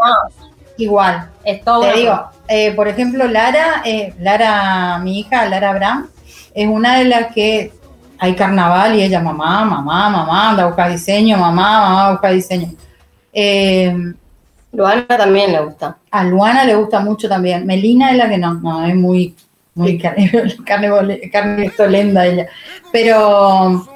[0.77, 1.31] Igual.
[1.43, 6.11] Es todo Te digo, eh, por ejemplo, Lara, eh, Lara, mi hija, Lara Abraham,
[6.55, 7.73] es una de las que
[8.19, 12.35] hay carnaval y ella, mamá, mamá, mamá, anda a buscar diseño, mamá, mamá, a buscar
[12.35, 12.69] diseño.
[14.73, 15.97] Luana también le gusta.
[16.11, 17.67] a Luana le gusta mucho también.
[17.67, 19.35] Melina es la que no, no, es muy,
[19.75, 20.31] muy carne,
[20.67, 22.47] carne, carne estolenda ella.
[22.93, 23.87] Pero,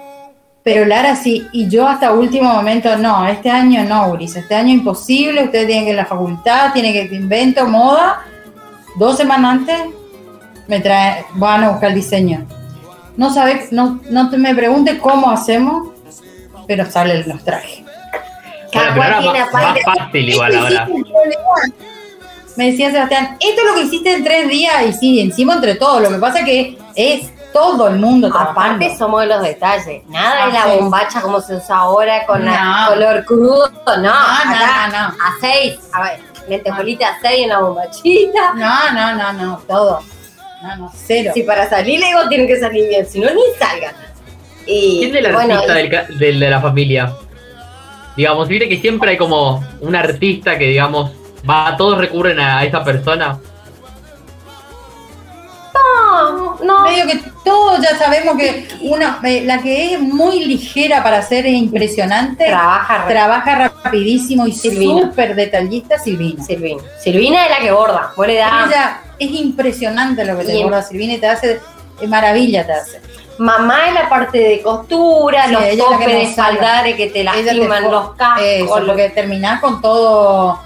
[0.63, 4.73] pero Lara sí, y yo hasta último momento, no, este año no, Uris, este año
[4.73, 8.23] imposible, ustedes tienen que ir a la facultad, tienen que invento, moda.
[8.97, 9.81] Dos semanas antes
[10.67, 12.47] me trae, van a buscar el diseño.
[13.17, 15.89] No sabes, no, no te me preguntes cómo hacemos,
[16.67, 17.89] pero salen los trajes.
[18.73, 20.89] Cada cual tiene más, aparte- más fácil igual Esto ahora.
[22.57, 25.77] Me decía Sebastián, esto es lo que hiciste en tres días y sí, encima entre
[25.77, 26.03] todos.
[26.03, 28.61] Lo que pasa es que es todo el mundo trabajando.
[28.61, 30.03] Aparte somos de los detalles.
[30.09, 32.89] Nada de la bombacha como se usa ahora con la No.
[32.95, 33.71] color crudo.
[33.87, 35.79] No, No, acá no, no, a seis.
[35.93, 38.53] A ver, lentejuelita a seis en la bombachita.
[38.55, 40.01] No, no, no, no, todo.
[40.63, 41.31] No, no, cero.
[41.35, 43.95] Si para salir le digo tienen que salir bien, si no ni salgan.
[44.67, 47.13] Y ¿Quién es el bueno, artista y- del ca- del- de la familia?
[48.21, 51.11] Digamos, viste que siempre hay como un artista que, digamos,
[51.49, 53.41] va, todos recurren a esa persona.
[55.73, 61.03] no, no, Medio que todos ya sabemos que una, eh, la que es muy ligera
[61.03, 66.45] para hacer es impresionante, trabaja trabaja rapidísimo y súper detallista, Silvina.
[66.45, 66.83] Silvina.
[67.03, 68.13] Silvina es la que borda.
[68.15, 71.59] Vos le das Ella es impresionante lo que te borda Silvina y te hace,
[72.03, 73.01] eh, maravilla te hace.
[73.40, 77.90] Mamá en la parte de costura, Sí, los que topes de espaldares que te lastiman,
[77.90, 78.42] los cascos.
[78.46, 80.61] Eso, los- porque terminás con todo,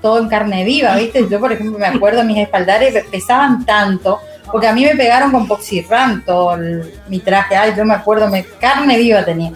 [0.00, 1.26] todo en carne viva, ¿viste?
[1.28, 5.46] Yo, por ejemplo, me acuerdo, mis espaldares pesaban tanto, porque a mí me pegaron con
[5.48, 9.52] Poxirram todo el- mi traje, ay, yo me acuerdo, me, carne viva tenía.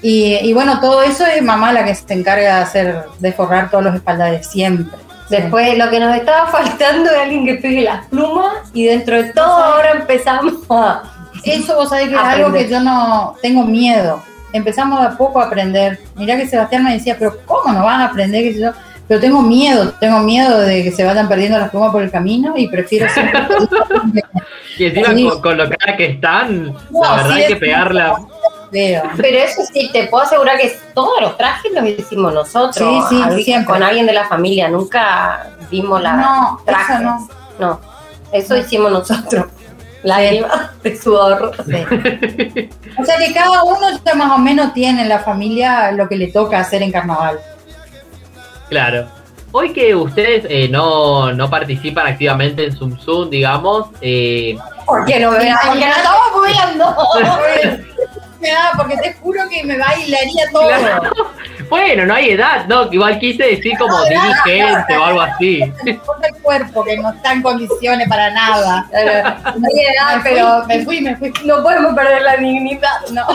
[0.00, 3.70] Y, y bueno, todo eso es mamá la que se encarga de hacer, de forrar
[3.70, 4.98] todos los espaldares, siempre.
[5.30, 9.32] Después lo que nos estaba faltando es alguien que pegue las plumas y dentro de
[9.32, 11.02] todo ahora empezamos a...
[11.44, 14.22] Eso vos sabés que es algo que yo no tengo miedo.
[14.52, 15.98] Empezamos de a poco a aprender.
[16.14, 18.42] Mirá que Sebastián me decía, pero ¿cómo no van a aprender?
[18.44, 18.70] ¿Qué sé yo?
[19.06, 22.54] Pero tengo miedo, tengo miedo de que se vayan perdiendo las plumas por el camino
[22.56, 23.40] y prefiero siempre...
[24.78, 25.28] Y encima Sí.
[25.28, 28.16] con, con lo cara que están, No, la verdad sí, hay que pegarla.
[28.72, 29.02] Veo.
[29.18, 32.74] Pero eso sí, te puedo asegurar que todos los trajes los hicimos nosotros.
[33.08, 33.72] Sí, sí, siempre.
[33.72, 36.96] Con alguien de la familia, nunca vimos la No, trajes.
[36.96, 37.28] eso no.
[37.60, 37.80] No,
[38.32, 39.44] eso hicimos nosotros.
[40.04, 41.52] Lágrimas de sudor.
[41.66, 42.68] Sí.
[42.98, 46.16] O sea que cada uno ya más o menos tiene en la familia lo que
[46.16, 47.40] le toca hacer en carnaval.
[48.68, 49.06] Claro.
[49.50, 55.20] Hoy que ustedes eh, no, no participan activamente en Zoom Zoom, digamos, eh, ¿Por qué
[55.20, 55.30] no?
[55.30, 57.38] Porque no estamos
[58.76, 60.66] porque te juro que me bailaría todo.
[60.68, 61.10] Claro.
[61.68, 62.92] bueno, no hay edad, ¿no?
[62.92, 65.60] Igual quise decir como dirigente o algo así.
[65.84, 65.98] Que
[66.42, 68.86] cuerpo que no está en condiciones para nada.
[69.58, 71.32] No tiene edad, pero me fui, me fui.
[71.44, 72.90] no podemos perder la dignidad.
[73.12, 73.26] No.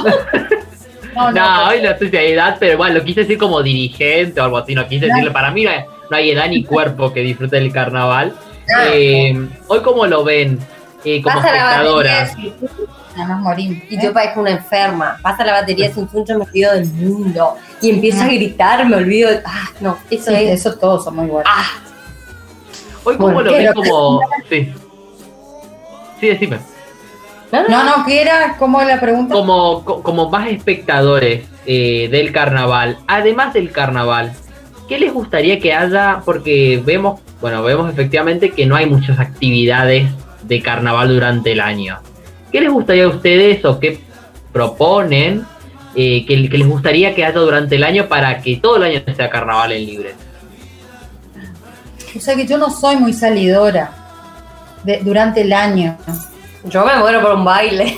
[1.15, 3.63] No, No, no, hoy no sé si hay edad, pero bueno, lo quise decir como
[3.63, 5.13] dirigente o algo así, no quise No.
[5.13, 8.35] decirle, para mí no hay, no hay edad ni cuerpo que disfrute del carnaval.
[8.93, 9.33] Eh,
[9.67, 10.59] hoy cómo lo ven
[11.03, 12.33] eh, como espectadoras.
[13.27, 13.83] Morimos.
[13.89, 15.17] Y yo parezco una enferma.
[15.21, 17.55] Pasa la batería sin funcho, me olvido del mundo.
[17.81, 19.29] Y empiezo a gritar, me olvido.
[19.29, 20.59] de- Ah, no, eso Sí, es.
[20.65, 21.49] eso todos somos iguales.
[21.53, 21.65] Ah,
[23.05, 24.21] Hoy cómo Bueno, lo pero- como...
[24.49, 24.73] Sí.
[26.19, 26.59] Sí, decime.
[27.51, 28.55] no, no, No, ¿qué era?
[28.59, 29.33] ¿Cómo es la pregunta?
[29.33, 34.33] Como, co- como más espectadores eh, del carnaval, además del carnaval,
[34.89, 36.21] ¿qué les gustaría que haya?
[36.25, 40.09] Porque vemos, bueno, vemos efectivamente que no hay muchas actividades
[40.43, 41.99] de carnaval durante el año.
[42.51, 43.99] ¿Qué les gustaría a ustedes o qué
[44.51, 45.45] proponen
[45.95, 49.01] eh, que, que les gustaría que haya durante el año para que todo el año
[49.15, 50.13] sea carnaval en libre?
[52.15, 53.91] O sea que yo no soy muy salidora
[54.83, 55.97] de- durante el año.
[56.65, 57.97] Yo me muero por un baile.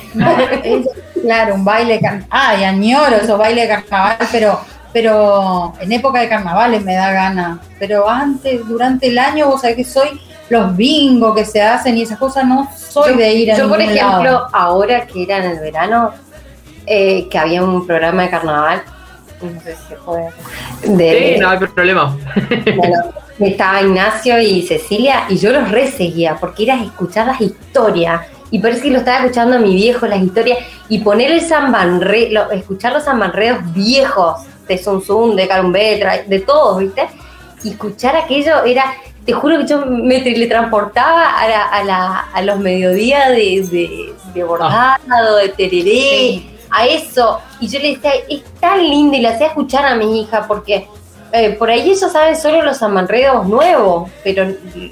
[1.22, 2.00] Claro, un baile.
[2.00, 4.60] car- Ay, añoro esos bailes de carnaval, pero,
[4.92, 7.60] pero en época de carnavales me da gana.
[7.80, 10.20] Pero antes, durante el año, vos sabés que soy
[10.52, 13.70] los bingos que se hacen y esas cosas, no soy yo, de ir a yo,
[13.70, 14.48] por ejemplo, lado.
[14.52, 16.12] ahora que era en el verano,
[16.86, 18.84] eh, que había un programa de carnaval,
[19.42, 20.28] no sé si se puede.
[20.84, 22.18] De, Sí, no hay problema.
[22.76, 22.96] bueno,
[23.40, 28.22] estaba Ignacio y Cecilia y yo los reseguía porque era escuchar las historias.
[28.52, 30.58] Y parece que lo estaba escuchando a mi viejo, las historias,
[30.90, 36.40] y poner el zambanre, lo- escuchar los zambanreos viejos de Sun Sun, de Carumbetra, de
[36.42, 37.08] todos, ¿viste?
[37.64, 38.84] Y escuchar aquello era,
[39.34, 44.14] te juro que yo me teletransportaba a, la- a, la- a los mediodías de, de,
[44.34, 46.50] de bordado, de tereré, Sí.
[46.70, 47.40] a eso.
[47.62, 50.88] Y yo le decía, es tan linda y le hacía escuchar a mi hija porque
[51.32, 54.46] eh, por ahí ellos saben solo los amanreos nuevos, pero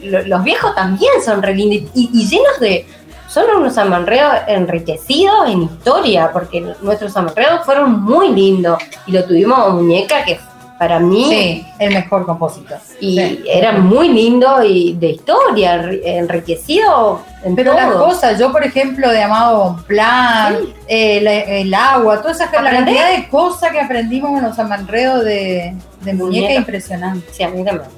[0.03, 2.85] lo- los viejos también son re lindos y, y llenos de...
[3.27, 9.59] Son unos amanreos enriquecidos en historia, porque nuestros amanreos fueron muy lindos y lo tuvimos
[9.59, 10.39] a muñeca que
[10.79, 12.77] para mí Sí, el mejor compositor.
[13.01, 13.43] y Sí.
[13.47, 19.09] eran muy lindos y de historia, enri- enriquecido en Pero las cosas, yo por ejemplo
[19.11, 20.73] de Amado Plan, Sí.
[20.87, 25.75] el, el agua, toda esa la cantidad de cosas que aprendimos en los amanreos de,
[26.01, 26.53] de muñeca Muñeca.
[26.61, 27.27] impresionante.
[27.33, 27.89] Sí, a mí también.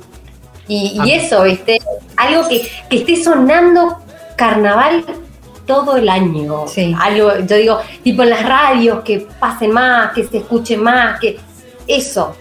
[0.67, 1.13] Y, A y mí.
[1.13, 1.79] eso, ¿viste?
[2.17, 3.97] Algo que, que esté sonando
[4.35, 5.05] carnaval
[5.67, 6.67] todo el año.
[6.67, 6.95] Sí.
[6.99, 11.39] Algo, yo digo, tipo en las radios, que pase más, que se escuche más, que
[11.87, 12.35] eso.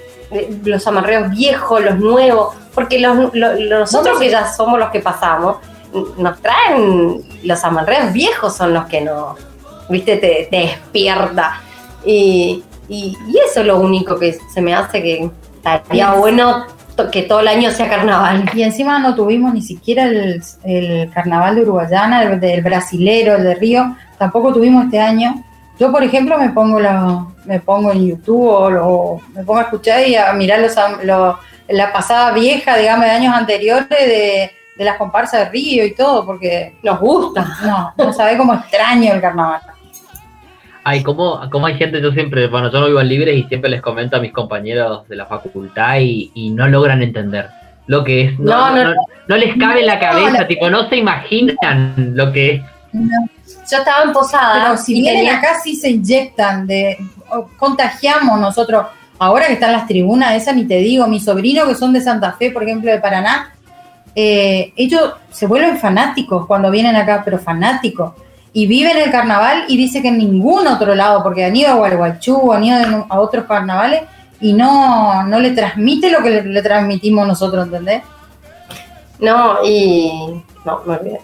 [0.64, 5.00] Los amarreos viejos, los nuevos, porque los, lo- lo- nosotros que ya somos los que
[5.00, 5.56] pasamos,
[6.18, 9.36] nos traen los amarreos viejos son los que nos,
[9.88, 11.60] viste, te, te despierta.
[12.04, 16.64] Y, y- y eso es lo único que se me hace que estaría bueno
[17.10, 18.48] que todo el año sea carnaval.
[18.54, 23.42] Y encima no tuvimos ni siquiera el, el carnaval de Uruguayana, el del brasilero, el
[23.44, 25.42] de Río, tampoco tuvimos este año.
[25.80, 29.62] Yo, por ejemplo, me pongo la, me pongo en YouTube o, lo- me pongo a
[29.62, 31.38] escuchar y a mirar los, am- lo-
[31.68, 36.26] la pasada vieja, digamos, de años anteriores de, de las comparsas de Río y todo,
[36.26, 37.46] porque Nos gusta.
[37.64, 39.60] no, no sabés cómo extraño el carnaval.
[40.84, 43.70] Ay, como, como hay gente, yo siempre, bueno, yo no vivo en Libres y siempre
[43.70, 47.48] les comento a mis compañeros de la facultad y, y no logran entender
[47.86, 48.38] lo que es.
[48.38, 52.32] No, No, no, no, no les cabe en la cabeza, tipo, no se imaginan lo
[52.32, 52.62] que es.
[53.70, 56.98] Yo estaba en Posada Pero si vienen tenía- acá sí se inyectan, de,
[57.59, 58.87] contagiamos nosotros.
[59.18, 62.33] Ahora que están las tribunas, esa ni te digo, mis sobrinos que son de Santa
[62.33, 63.52] Fe, por ejemplo, de Paraná,
[64.14, 68.12] eh, ellos se vuelven fanáticos cuando vienen acá, pero fanáticos.
[68.52, 71.74] Y viven el carnaval y dice que en ningún otro lado, porque han ido a
[71.74, 74.02] Gualeguaychú, han ido a otros carnavales
[74.40, 78.02] y no, no le transmite lo que le, le transmitimos nosotros, ¿entendés?
[79.20, 80.42] No, y.
[80.64, 81.20] No, me olvidé.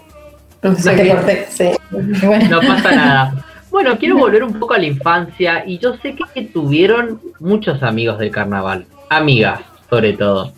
[0.63, 1.69] No sé qué corté, sí.
[1.91, 3.43] Y bueno, No pasa nada.
[3.69, 8.17] Bueno, quiero volver un poco a la infancia y yo sé que tuvieron muchos amigos
[8.17, 10.53] del carnaval, amigas sobre todo.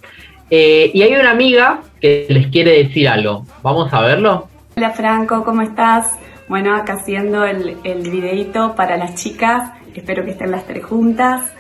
[0.50, 3.46] Eh, y hay una amiga que les quiere decir algo.
[3.62, 4.48] ¿Vamos a verlo?
[4.76, 6.08] Hola Franco, ¿cómo estás?
[6.48, 11.52] Bueno, acá haciendo el, el videito para las chicas, espero que estén las tres juntas.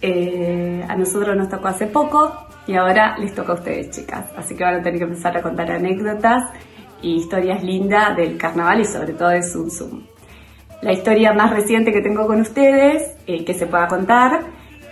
[0.00, 4.54] Eh, a nosotros nos tocó hace poco y ahora les toca a ustedes chicas, así
[4.54, 6.42] que van a tener que empezar a contar anécdotas
[7.02, 10.06] y historias lindas del carnaval y sobre todo de Zum Zum.
[10.82, 14.40] La historia más reciente que tengo con ustedes, eh, que se pueda contar,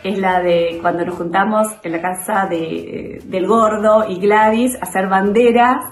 [0.05, 4.81] es la de cuando nos juntamos en la casa de, del gordo y Gladys a
[4.81, 5.85] hacer banderas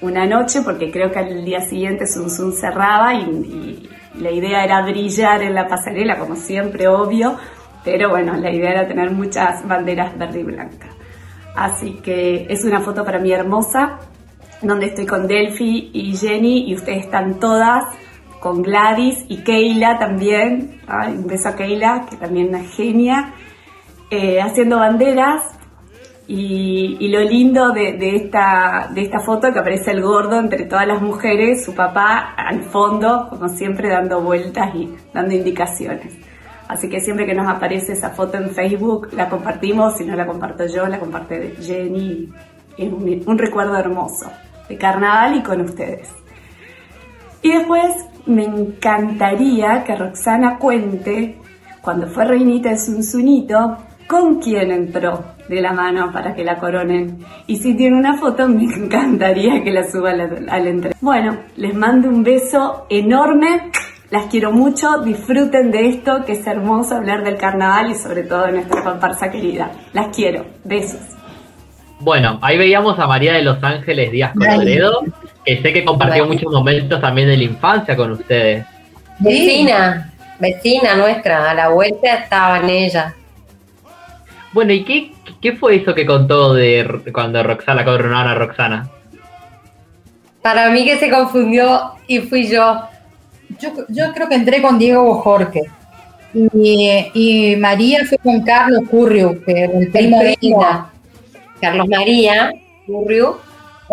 [0.00, 4.64] una noche, porque creo que al día siguiente Sun Sun cerraba y, y la idea
[4.64, 7.36] era brillar en la pasarela, como siempre, obvio,
[7.84, 10.88] pero bueno, la idea era tener muchas banderas verde y blanca.
[11.54, 13.98] Así que es una foto para mí hermosa,
[14.66, 17.84] donde estoy con Delphi y Jenny y ustedes están todas,
[18.44, 20.82] con Gladys y Keila también.
[20.86, 23.34] Ay, un beso a Keila, que también es una genia,
[24.10, 25.42] eh, haciendo banderas.
[26.26, 30.64] Y, y lo lindo de, de esta, de esta foto que aparece el gordo entre
[30.64, 36.14] todas las mujeres, su papá al fondo, como siempre, dando vueltas y dando indicaciones.
[36.68, 39.96] Así que siempre que nos aparece esa foto en Facebook, la compartimos.
[39.96, 42.30] Si no la comparto yo, la comparte Jenny.
[42.76, 44.30] Es un, un recuerdo hermoso
[44.68, 46.12] de carnaval y con ustedes.
[47.42, 47.94] Y después
[48.26, 51.38] me encantaría que Roxana cuente,
[51.82, 57.18] cuando fue reinita de Sunsunito, con quién entró de la mano para que la coronen.
[57.46, 60.94] Y si tiene una foto, me encantaría que la suba al, al entre.
[61.00, 63.70] Bueno, les mando un beso enorme.
[64.10, 68.46] Las quiero mucho, disfruten de esto, que es hermoso hablar del carnaval y sobre todo
[68.46, 69.70] de nuestra comparsa querida.
[69.92, 71.13] Las quiero, besos.
[72.04, 75.04] Bueno, ahí veíamos a María de los Ángeles Díaz Coloredo,
[75.42, 78.66] que sé que compartió muchos momentos también de la infancia con ustedes.
[79.20, 83.14] Vecina, vecina nuestra, a la vuelta estaba en ella.
[84.52, 88.90] Bueno, ¿y qué, qué fue eso que contó de cuando Roxana coronaron a Roxana?
[90.42, 92.82] Para mí que se confundió y fui yo.
[93.58, 95.62] Yo, yo creo que entré con Diego Bojorque.
[96.34, 100.60] Y, y María fue con Carlos Currio, que el primo de primo.
[100.60, 100.86] ella.
[101.60, 102.52] Carlos María
[102.88, 103.36] Urriu,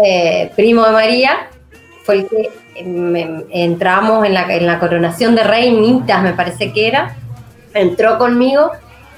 [0.03, 1.49] eh, primo de María,
[2.03, 6.87] fue el que em, entramos en la, en la coronación de reinitas, me parece que
[6.87, 7.15] era.
[7.73, 8.71] Entró conmigo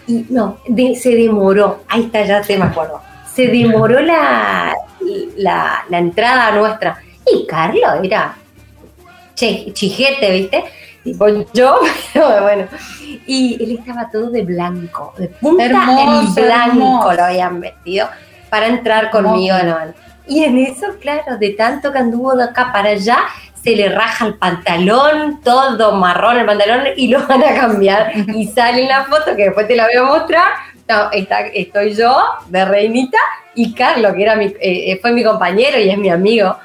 [0.07, 1.83] y no, de- se demoró.
[1.87, 3.01] Ahí está, ya te me acuerdo.
[3.33, 4.73] Se demoró la,
[5.37, 6.97] la, la entrada nuestra.
[7.25, 8.35] Y Carlos era
[9.33, 10.63] che- chijete, ¿viste?
[11.03, 11.79] Tipo yo,
[12.13, 12.65] pero bueno.
[13.25, 17.13] Y él estaba todo de blanco, de punta Hermoso, en blanco hermoso.
[17.13, 18.07] lo habían vestido
[18.53, 19.95] para entrar conmigo la.
[20.27, 23.17] Y en eso, claro, de tanto que anduvo de acá para allá,
[23.63, 28.11] se le raja el pantalón, todo marrón el pantalón, y lo van a cambiar.
[28.15, 30.49] Y sale en la foto, que después te la voy a mostrar.
[30.87, 32.15] No, está, estoy yo,
[32.49, 33.17] de reinita,
[33.55, 36.55] y Carlos, que era mi, eh, fue mi compañero y es mi amigo,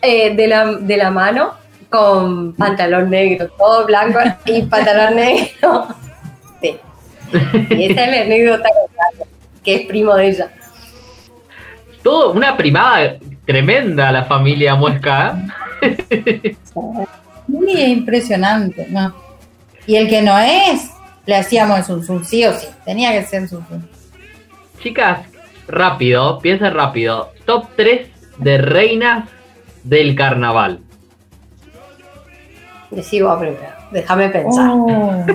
[0.00, 1.52] eh, de, la, de la mano,
[1.90, 5.88] con pantalón negro, todo blanco y pantalón negro.
[6.62, 6.80] Sí.
[7.68, 8.70] Y esa es la anécdota
[9.62, 10.50] que es primo de ella.
[12.08, 15.42] Todo una primada tremenda la familia Muesca.
[15.82, 16.56] ¿eh?
[17.46, 19.14] Muy impresionante, ¿no?
[19.86, 20.88] Y el que no es,
[21.26, 22.66] le hacíamos el zum zum, sí o sí.
[22.86, 23.62] Tenía que ser zum.
[24.82, 25.18] Chicas,
[25.66, 27.34] rápido, piensen rápido.
[27.44, 29.28] Top 3 de reinas
[29.84, 30.80] del carnaval.
[32.90, 34.70] Decí vos primero, déjame pensar.
[34.72, 35.26] Oh.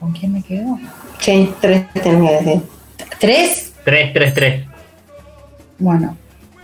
[0.00, 0.80] ¿Con quién me quedo?
[1.20, 2.81] Sí, tres tenés que decir.
[3.18, 3.72] ¿Tres?
[3.84, 4.64] 3, 3, 3.
[5.78, 6.16] Bueno,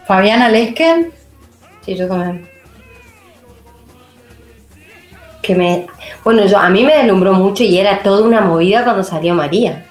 [0.07, 1.13] Fabiana Lesken,
[1.85, 2.49] Sí, yo también.
[5.43, 5.87] Que me.
[6.25, 9.85] Bueno, yo, a mí me deslumbró mucho y era toda una movida cuando salió María.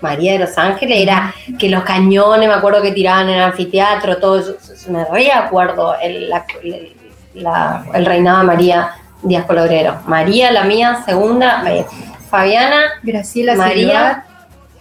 [0.00, 4.18] María de los Ángeles era que los cañones, me acuerdo que tiraban en el anfiteatro,
[4.18, 4.56] todo eso.
[4.90, 6.92] Me reacuerdo el, la- el,
[7.34, 8.90] la- el reinado de María
[9.22, 10.00] Díaz Colobrero.
[10.06, 11.62] María, la mía, segunda.
[11.72, 11.86] eh,
[12.28, 14.24] Fabiana, Graciela María.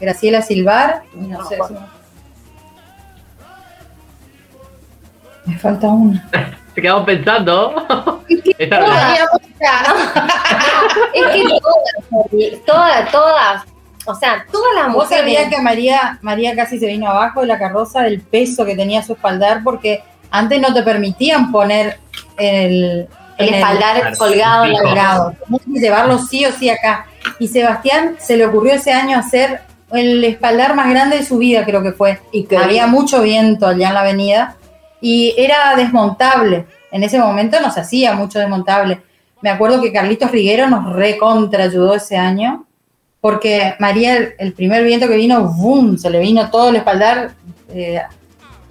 [0.04, 1.74] Graciela Silvar, no No, sé si-
[5.46, 6.30] Me falta una.
[6.76, 8.24] Se quedamos pensando.
[8.58, 9.16] Esa era la-
[11.14, 13.64] es que todas, todas, todas,
[14.06, 15.56] o sea, todas las Vos sabías mujeres.
[15.56, 19.14] que María, María casi se vino abajo de la carroza del peso que tenía su
[19.14, 22.00] espaldar porque antes no te permitían poner
[22.38, 24.90] el, El en espaldar colgado en la fijo.
[24.90, 25.34] colgado.
[25.46, 27.06] Tenías que llevarlo sí o sí acá.
[27.40, 29.62] Y Sebastián se le ocurrió ese año hacer
[29.94, 32.20] el espaldar más grande de su vida, creo que fue.
[32.32, 34.58] Y que Había mucho viento allá en la avenida
[35.02, 36.66] y era desmontable.
[36.92, 39.02] En ese momento no se hacía mucho desmontable.
[39.42, 42.66] Me acuerdo que Carlitos Riguero nos recontra ayudó ese año
[43.22, 45.98] porque María, el, el primer viento que vino, ¡boom!
[45.98, 47.32] Se le vino todo el espaldar.
[47.74, 48.02] eh,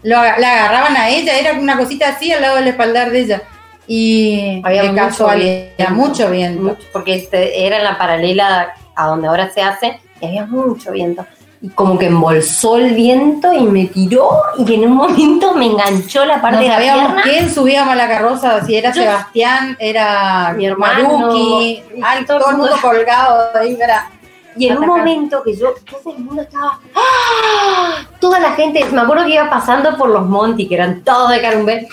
[0.02, 3.42] lo, la agarraban a ella, era una cosita así al lado del espaldar de ella.
[3.86, 5.94] Y Había mucho casualidad, viento.
[5.94, 6.62] mucho viento.
[6.62, 11.26] mucho, porque este, era la paralela a donde ahora se hace y había mucho viento.
[11.60, 16.24] Y como que embolsó el viento y me tiró y en un momento me enganchó
[16.24, 17.22] la parte No de la sabíamos pierna.
[17.22, 22.38] quién subíamos a la carroza, si era Yo- Sebastián, era Mi hermano, Maruki, al- todo
[22.40, 24.10] todo el mundo colgado ahí, era-
[24.56, 27.94] Y en un momento que yo, todo el mundo estaba, ¡ah!
[28.20, 31.40] toda la gente, me acuerdo que iba pasando por los Monti, que eran todos de
[31.40, 31.86] Carumbel,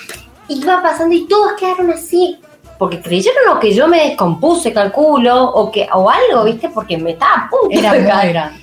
[0.49, 2.39] iba pasando y todos quedaron así,
[2.79, 6.69] porque creyeron o que yo me descompuse, calculo, o que o algo, ¿viste?
[6.69, 8.33] Porque me estaba a punto era de muy caer.
[8.33, 8.59] grande.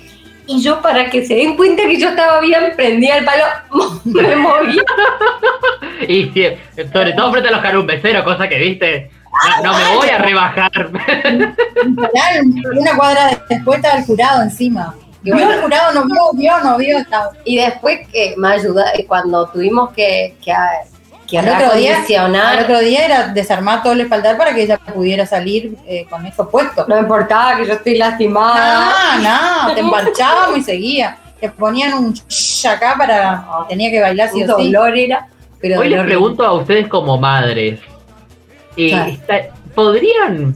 [0.47, 3.43] y yo para que se den cuenta que yo estaba bien, prendía el palo,
[4.03, 4.83] me movía.
[6.07, 6.45] Y sí,
[6.93, 9.09] sobre todo frente a los carumbeceros, cosa que viste,
[9.63, 10.71] no, no me voy a rebajar.
[12.75, 14.95] Una cuadra después estaba el jurado encima.
[15.23, 17.31] Y vio el jurado, no vio, vio, no vio, estaba.
[17.43, 20.53] Y después que me ayudó, cuando tuvimos que, que,
[21.27, 21.97] que Al otro, día,
[22.49, 26.25] al otro día era desarmar todo el espaldar para que ella pudiera salir eh, con
[26.25, 26.85] eso puesto.
[26.87, 29.17] no importaba que yo estoy lastimada.
[29.21, 31.17] No, no, te embarchábamos y seguía.
[31.39, 32.13] Te ponían un
[32.67, 33.45] acá para.
[33.69, 34.71] Tenía que bailar un o sí.
[34.71, 35.27] dolor era.
[35.59, 37.79] Pero Hoy les dolor- pregunto a ustedes como madres,
[38.77, 39.11] eh, Claro.
[39.11, 39.41] está-
[39.75, 40.55] ¿podrían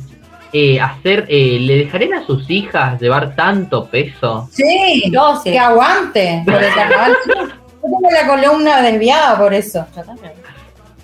[0.53, 4.47] eh, hacer, eh, le dejarían a sus hijas llevar tanto peso?
[4.51, 5.51] Sí, Yo sé.
[5.51, 6.69] que aguante por el.
[6.69, 9.85] Yo tengo la columna desviada por eso.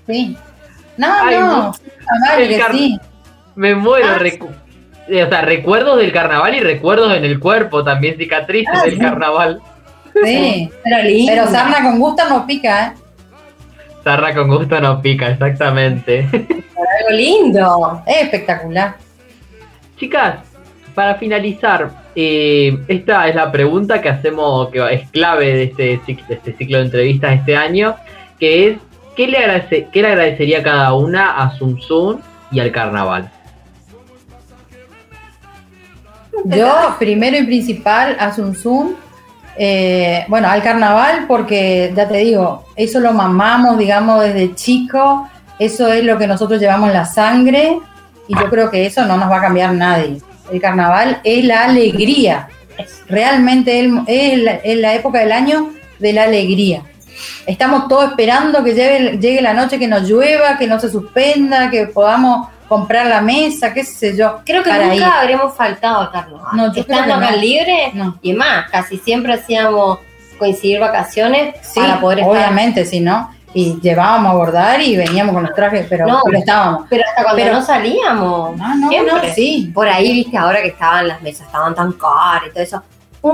[0.07, 0.37] Sí.
[0.97, 1.47] No, Ay, no.
[1.47, 1.57] no.
[2.25, 2.99] Amable El que car- sí.
[3.55, 4.49] Me muero, Ah, recu-
[5.07, 8.93] eh, o sea, recuerdos del carnaval y recuerdos en el cuerpo, también cicatrices Ah, del
[8.95, 8.99] sí.
[8.99, 9.61] carnaval.
[10.23, 10.69] Sí.
[10.83, 11.31] Pero lindo.
[11.31, 12.93] Pero sarna con gusto no pica, ¿eh?
[14.03, 16.27] Sarra con gusto no pica, exactamente.
[16.31, 18.03] algo lindo.
[18.07, 18.95] Es espectacular.
[19.99, 20.35] Chicas,
[20.95, 26.33] para finalizar, eh, esta es la pregunta que hacemos, que es clave de este, de
[26.35, 27.95] este ciclo de entrevistas este año,
[28.39, 28.77] que es,
[29.17, 33.29] ¿qué le, agradece- qué le agradecería cada una a Sun Sun y al carnaval?
[36.45, 38.95] Yo, primero y principal, a Sun Sun,
[39.57, 45.91] eh, bueno, al carnaval, porque ya te digo, eso lo mamamos, digamos, desde chico, eso
[45.91, 47.79] es lo que nosotros llevamos la sangre,
[48.27, 50.21] y yo creo que eso no nos va a cambiar nadie.
[50.51, 52.47] El carnaval es la alegría,
[53.09, 56.83] realmente es, es la época del año de la alegría.
[57.45, 61.69] Estamos todos esperando que llegue, llegue la noche, que nos llueva, que no se suspenda,
[61.69, 64.39] que podamos comprar la mesa, qué sé yo.
[64.45, 65.03] Creo que nunca ir.
[65.03, 66.47] habremos faltado al carnaval.
[66.53, 67.37] No, Estando acá no.
[67.37, 68.19] libre No.
[68.21, 69.99] y más, casi siempre hacíamos
[70.37, 72.31] coincidir vacaciones Sí, para poder estar.
[72.35, 73.33] obviamente, si no.
[73.53, 76.21] Y llevábamos a bordar y veníamos con los trajes, pero, No.
[76.25, 76.85] pero estábamos.
[76.89, 78.57] Pero hasta cuando Pero- no salíamos.
[78.57, 79.27] No, no, siempre.
[79.29, 79.71] no, sí.
[79.73, 82.83] Por ahí, viste, ahora que estaban las mesas, estaban tan caras y todo eso.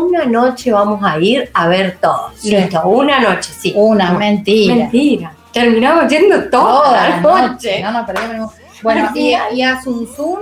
[0.01, 2.33] Una noche vamos a ir a ver todos.
[2.37, 2.55] Sí.
[2.55, 3.73] Listo, una noche, sí.
[3.75, 4.75] Una mentira.
[4.75, 5.33] Mentira.
[5.51, 7.81] Terminamos yendo toda Toda la noche.
[7.81, 8.49] No, no, perdimos ningún-
[8.81, 10.39] Bueno, y, y a Sun Sun,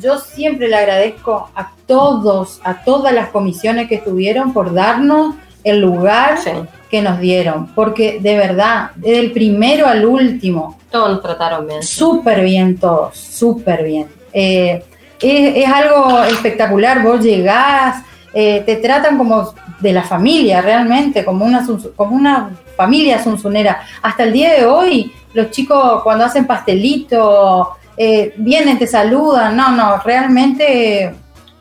[0.00, 5.80] yo siempre le agradezco a todos, a todas las comisiones que estuvieron por darnos el
[5.80, 6.50] lugar Sí,
[6.90, 7.68] que nos dieron.
[7.74, 11.82] Porque de verdad, desde el primero al último, todos nos trataron bien.
[11.82, 14.08] Súper bien todos, súper bien.
[14.32, 14.82] Eh,
[15.20, 18.02] es, es algo espectacular, vos llegás,
[18.32, 21.66] eh, te tratan como de la familia realmente, como una,
[21.96, 23.82] como una familia sunsunera.
[24.02, 29.70] Hasta el día de hoy, los chicos cuando hacen pastelitos, eh, vienen, te saludan, no,
[29.72, 31.12] no, realmente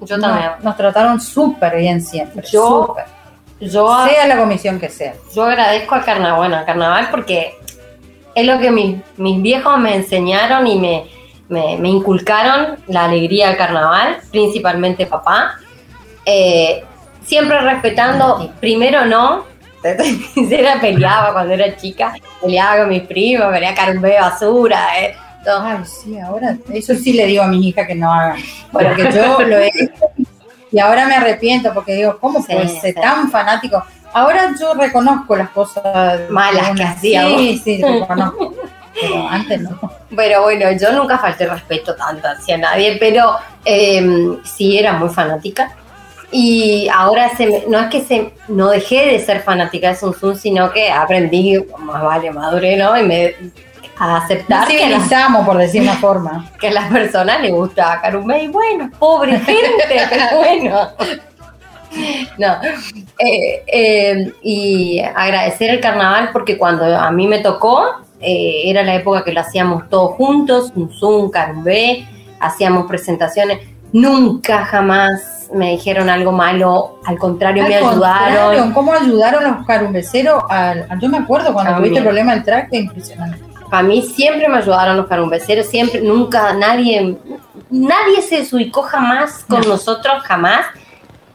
[0.02, 0.52] Yo no- también.
[0.64, 2.44] nos trataron súper bien siempre.
[2.52, 3.06] Yo- súper.
[3.62, 5.16] Yo, sea la comisión que sea.
[5.36, 7.56] yo agradezco al carnaval, bueno, al carnaval porque
[8.34, 11.04] es lo que mis, mis viejos me enseñaron y me,
[11.50, 15.56] me, me inculcaron la alegría del carnaval, principalmente papá.
[16.32, 16.84] Eh,
[17.26, 19.46] siempre respetando, primero no,
[20.36, 25.62] sincera, peleaba cuando era chica, peleaba con mis primos, peleaba carumbé de basura, eh, todo.
[25.64, 28.38] Ay, sí, ahora, eso sí le digo a mis hijas que no hagan.
[28.72, 30.06] Porque yo lo he hecho
[30.72, 33.02] y ahora me arrepiento porque digo, ¿cómo Sí, puede ser sí.
[33.02, 33.84] tan fanático?
[34.14, 37.42] Ahora yo reconozco las cosas Malas que hacíamos.
[37.42, 38.54] Sí, sí, reconozco.
[39.02, 39.80] Pero antes no.
[40.16, 45.72] Pero bueno, yo nunca falté respeto tanto hacia nadie, pero eh, sí era muy fanática.
[46.32, 50.14] Y ahora se me- no es que se, no dejé de ser fanática de Sun
[50.14, 52.98] Tzu, sino que aprendí, más vale, maduré, ¿no?
[52.98, 53.36] Y me
[54.00, 56.50] a aceptar Nos que, por decir una forma.
[56.60, 60.90] que a las personas les gusta Karumbe y bueno, pobre gente, pero bueno.
[62.38, 62.54] No,
[63.18, 67.84] eh, eh, y agradecer el carnaval porque cuando a mí me tocó,
[68.22, 72.08] eh, era la época que lo hacíamos todos juntos, un Zoom, Carumbé,
[72.40, 73.60] hacíamos presentaciones,
[73.94, 78.72] nunca jamás me dijeron algo malo, al contrario me ayudaron.
[78.74, 80.44] ¿Cómo ayudaron los carumbeceros?
[80.50, 83.40] Al, al- yo me acuerdo cuando tuviste el problema del track, impresionante.
[83.70, 87.18] Para mí siempre me ayudaron los carumbeceros, siempre, nunca, nadie,
[87.70, 89.70] nadie se desubicó jamás con No.
[89.70, 90.66] nosotros, jamás.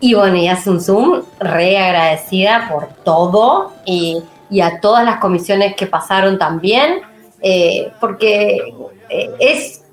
[0.00, 5.18] Y bueno, y a Zoom Zoom, re agradecida por todo y, y a todas las
[5.18, 7.00] comisiones que pasaron también,
[7.40, 8.59] eh, porque
[9.09, 9.84] eh, es.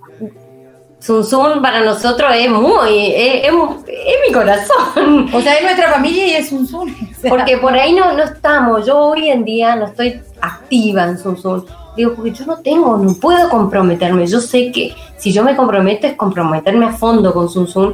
[1.02, 3.14] Zoom Zoom para nosotros es muy.
[3.16, 5.30] es, es mi corazón.
[5.34, 6.90] O sea, es nuestra familia y es un Zoom.
[6.90, 8.86] O sea, Porque por ahí no, no estamos.
[8.86, 11.66] Yo hoy en día no estoy activa en Zoom Zoom.
[11.98, 14.26] Digo, porque yo no tengo, no puedo comprometerme.
[14.28, 17.94] Yo sé que si yo me comprometo es comprometerme a fondo con Zoom Zoom.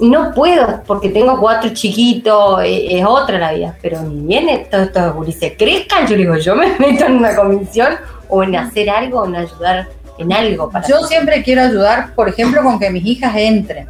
[0.00, 4.82] no puedo porque tengo cuatro chiquitos, e- es, otra la vida, pero ni bien estos,
[4.82, 7.94] estos gurises crezcan, yo digo, yo me meto en una comisión
[8.28, 9.88] o en hacer algo, en ayudar
[10.18, 10.70] en algo.
[10.70, 13.88] Para Yo siempre quiero ayudar, por ejemplo, con que mis hijas entren.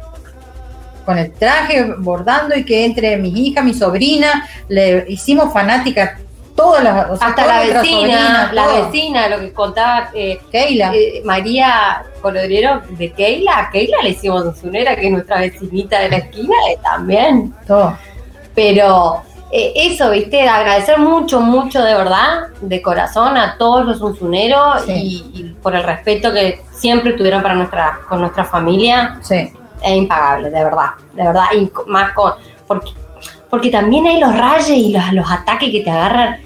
[1.05, 4.47] Con el traje bordando y que entre mis hijas, mi sobrina.
[4.67, 6.19] Le hicimos fanáticas
[6.55, 7.09] todas las.
[7.09, 8.85] o sea, Hasta todas la vecina, sobrinas, la todo.
[8.91, 10.91] vecina, lo que contaba eh, Keila.
[10.93, 16.09] eh, María Colodriero de Keila, Keila le hicimos un Zunera, que es nuestra vecinita de
[16.09, 17.53] la esquina, eh, también.
[17.65, 17.97] todo.
[18.53, 24.83] Pero eh, eso, viste, agradecer mucho, mucho de verdad, de corazón, a todos los unzuneros
[24.85, 24.91] Sí.
[25.33, 29.51] y, y por el respeto que siempre tuvieron para nuestra, con nuestra familia, Sí.
[29.81, 32.33] es impagable, de verdad, de verdad, y más con,
[32.67, 32.91] porque,
[33.49, 36.37] porque también hay los rayos y los, los ataques que te agarran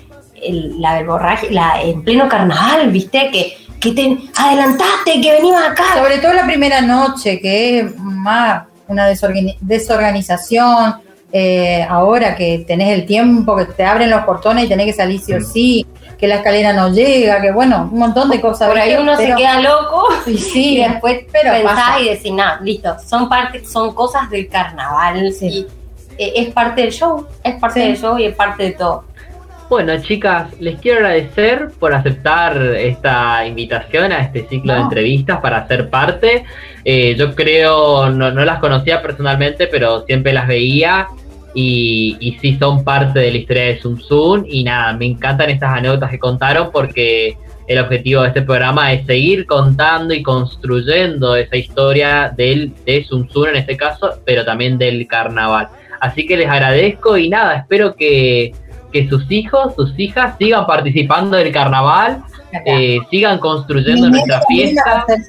[0.41, 5.83] el- la verborraje, la, en pleno carnaval, viste, que, que te adelantaste, que venimos acá.
[5.95, 10.95] Sobre todo la primera noche, que es más una desorgani- desorganización.
[11.35, 15.19] Eh, ahora que tenés el tiempo, que te abren los portones y tenés que salir
[15.19, 15.85] sí o sí,
[16.19, 18.67] que la escalera no llega, que bueno, un montón de cosas.
[18.69, 19.01] Por ahí ¿viste?
[19.01, 22.01] uno se queda loco Sí, sí, y después pero pensás pasa.
[22.01, 25.47] y decís, nada, listo, son parte, son cosas del carnaval Sí.
[25.47, 25.67] y
[26.23, 27.87] eh, es parte del show, es parte Sí.
[27.87, 29.03] del show y es parte de todo.
[29.69, 35.67] Bueno, chicas, les quiero agradecer por aceptar esta invitación a este ciclo de entrevistas para
[35.67, 36.43] ser parte.
[36.85, 41.07] Eh, yo creo, no, no las conocía personalmente, pero siempre las veía
[41.53, 44.43] y, y sí son parte de la historia de Zum Zum.
[44.47, 47.37] Y nada, me encantan estas anécdotas que contaron porque
[47.67, 53.27] el objetivo de este programa es seguir contando y construyendo esa historia del, de Zum
[53.29, 55.69] Zum en este caso, pero también del carnaval.
[56.01, 58.53] Así que les agradezco y nada, espero que,
[58.91, 62.23] que sus hijos, sus hijas sigan participando del carnaval,
[62.65, 65.05] eh, sigan construyendo Mi nuestra va a fiesta.
[65.07, 65.19] ser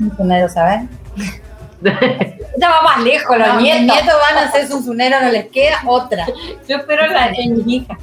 [2.62, 3.82] va más lejos los No, mis nietos.
[3.96, 6.26] nietos van a ser zunzuneros, no les queda otra.
[6.68, 7.98] Yo espero la, en mi hija.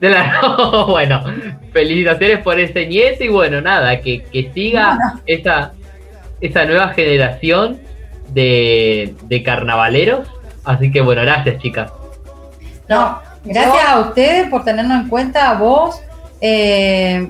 [0.00, 1.24] De la- bueno,
[1.72, 5.72] felicitaciones por ese nieto y bueno, nada, que, que siga esa,
[6.40, 7.80] esa nueva generación
[8.28, 10.28] de, de carnavaleros.
[10.64, 11.90] Así que bueno, gracias chicas.
[12.88, 16.00] No, gracias a ustedes por tenernos en cuenta, a vos,
[16.40, 17.28] eh,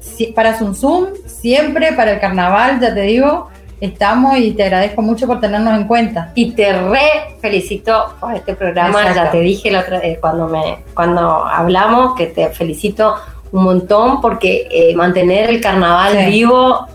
[0.00, 3.48] si- para Zum, siempre para el carnaval, ya te digo,
[3.80, 6.32] estamos y te agradezco mucho por tenernos en cuenta.
[6.34, 9.00] Y te re felicito por este programa.
[9.00, 9.22] Exacto.
[9.24, 13.16] Ya te dije la otra, eh, cuando me cuando hablamos que te felicito
[13.52, 16.30] un montón porque eh, mantener el carnaval Sí.
[16.30, 16.86] vivo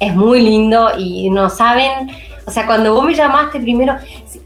[0.00, 2.10] es muy lindo y no saben,
[2.46, 3.94] o sea, cuando vos me llamaste primero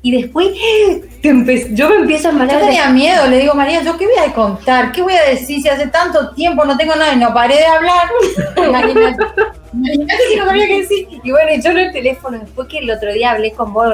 [0.03, 0.49] y después
[1.23, 4.29] te yo me empiezo a Yo manejar tenía miedo, le digo, María, ¿yo qué voy
[4.29, 4.93] a contar?
[4.93, 7.67] ¿Qué voy a decir si hace tanto tiempo no tengo nada y no paré de
[7.67, 8.09] hablar?
[9.73, 10.13] Imagínate.
[10.15, 11.09] Imagínate si no sabía qué decir.
[11.23, 13.93] Y bueno, yo en el teléfono, después que el otro día hablé con vos,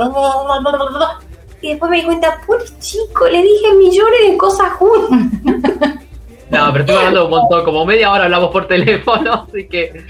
[1.60, 5.94] y después me di cuenta, pobre chico, le dije millones de cosas juntas.
[6.50, 10.04] No, pero estoy hablando un montón, como media hora hablamos por teléfono, así que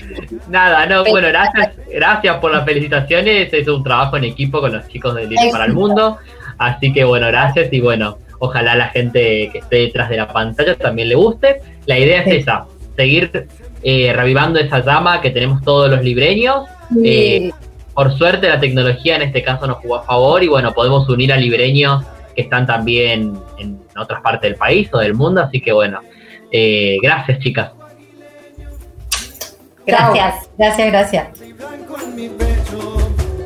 [0.49, 4.87] nada, no, bueno, gracias, gracias por las felicitaciones, es un trabajo en equipo con los
[4.89, 6.19] chicos de Líder para el Mundo,
[6.59, 10.77] así que bueno, gracias y bueno, ojalá la gente que esté detrás de la pantalla
[10.77, 11.63] también le guste.
[11.87, 13.47] La idea es esa, seguir
[13.85, 16.65] eh, revivando esa llama que tenemos todos los libreños.
[17.05, 17.51] Eh,
[17.93, 21.33] por suerte la tecnología en este caso nos jugó a favor y bueno, podemos unir
[21.33, 22.05] a libreños
[22.35, 26.01] que están también en otras partes del país o del mundo, así que bueno,
[26.51, 27.73] eh, gracias chicas.
[29.87, 30.35] Gracias.
[30.35, 30.51] Chao.
[30.59, 31.29] Gracias, gracias.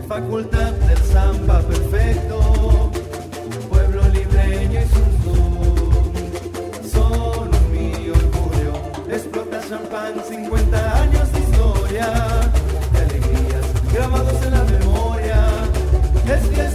[0.08, 1.60] Facultad del samba
[16.28, 16.67] Hep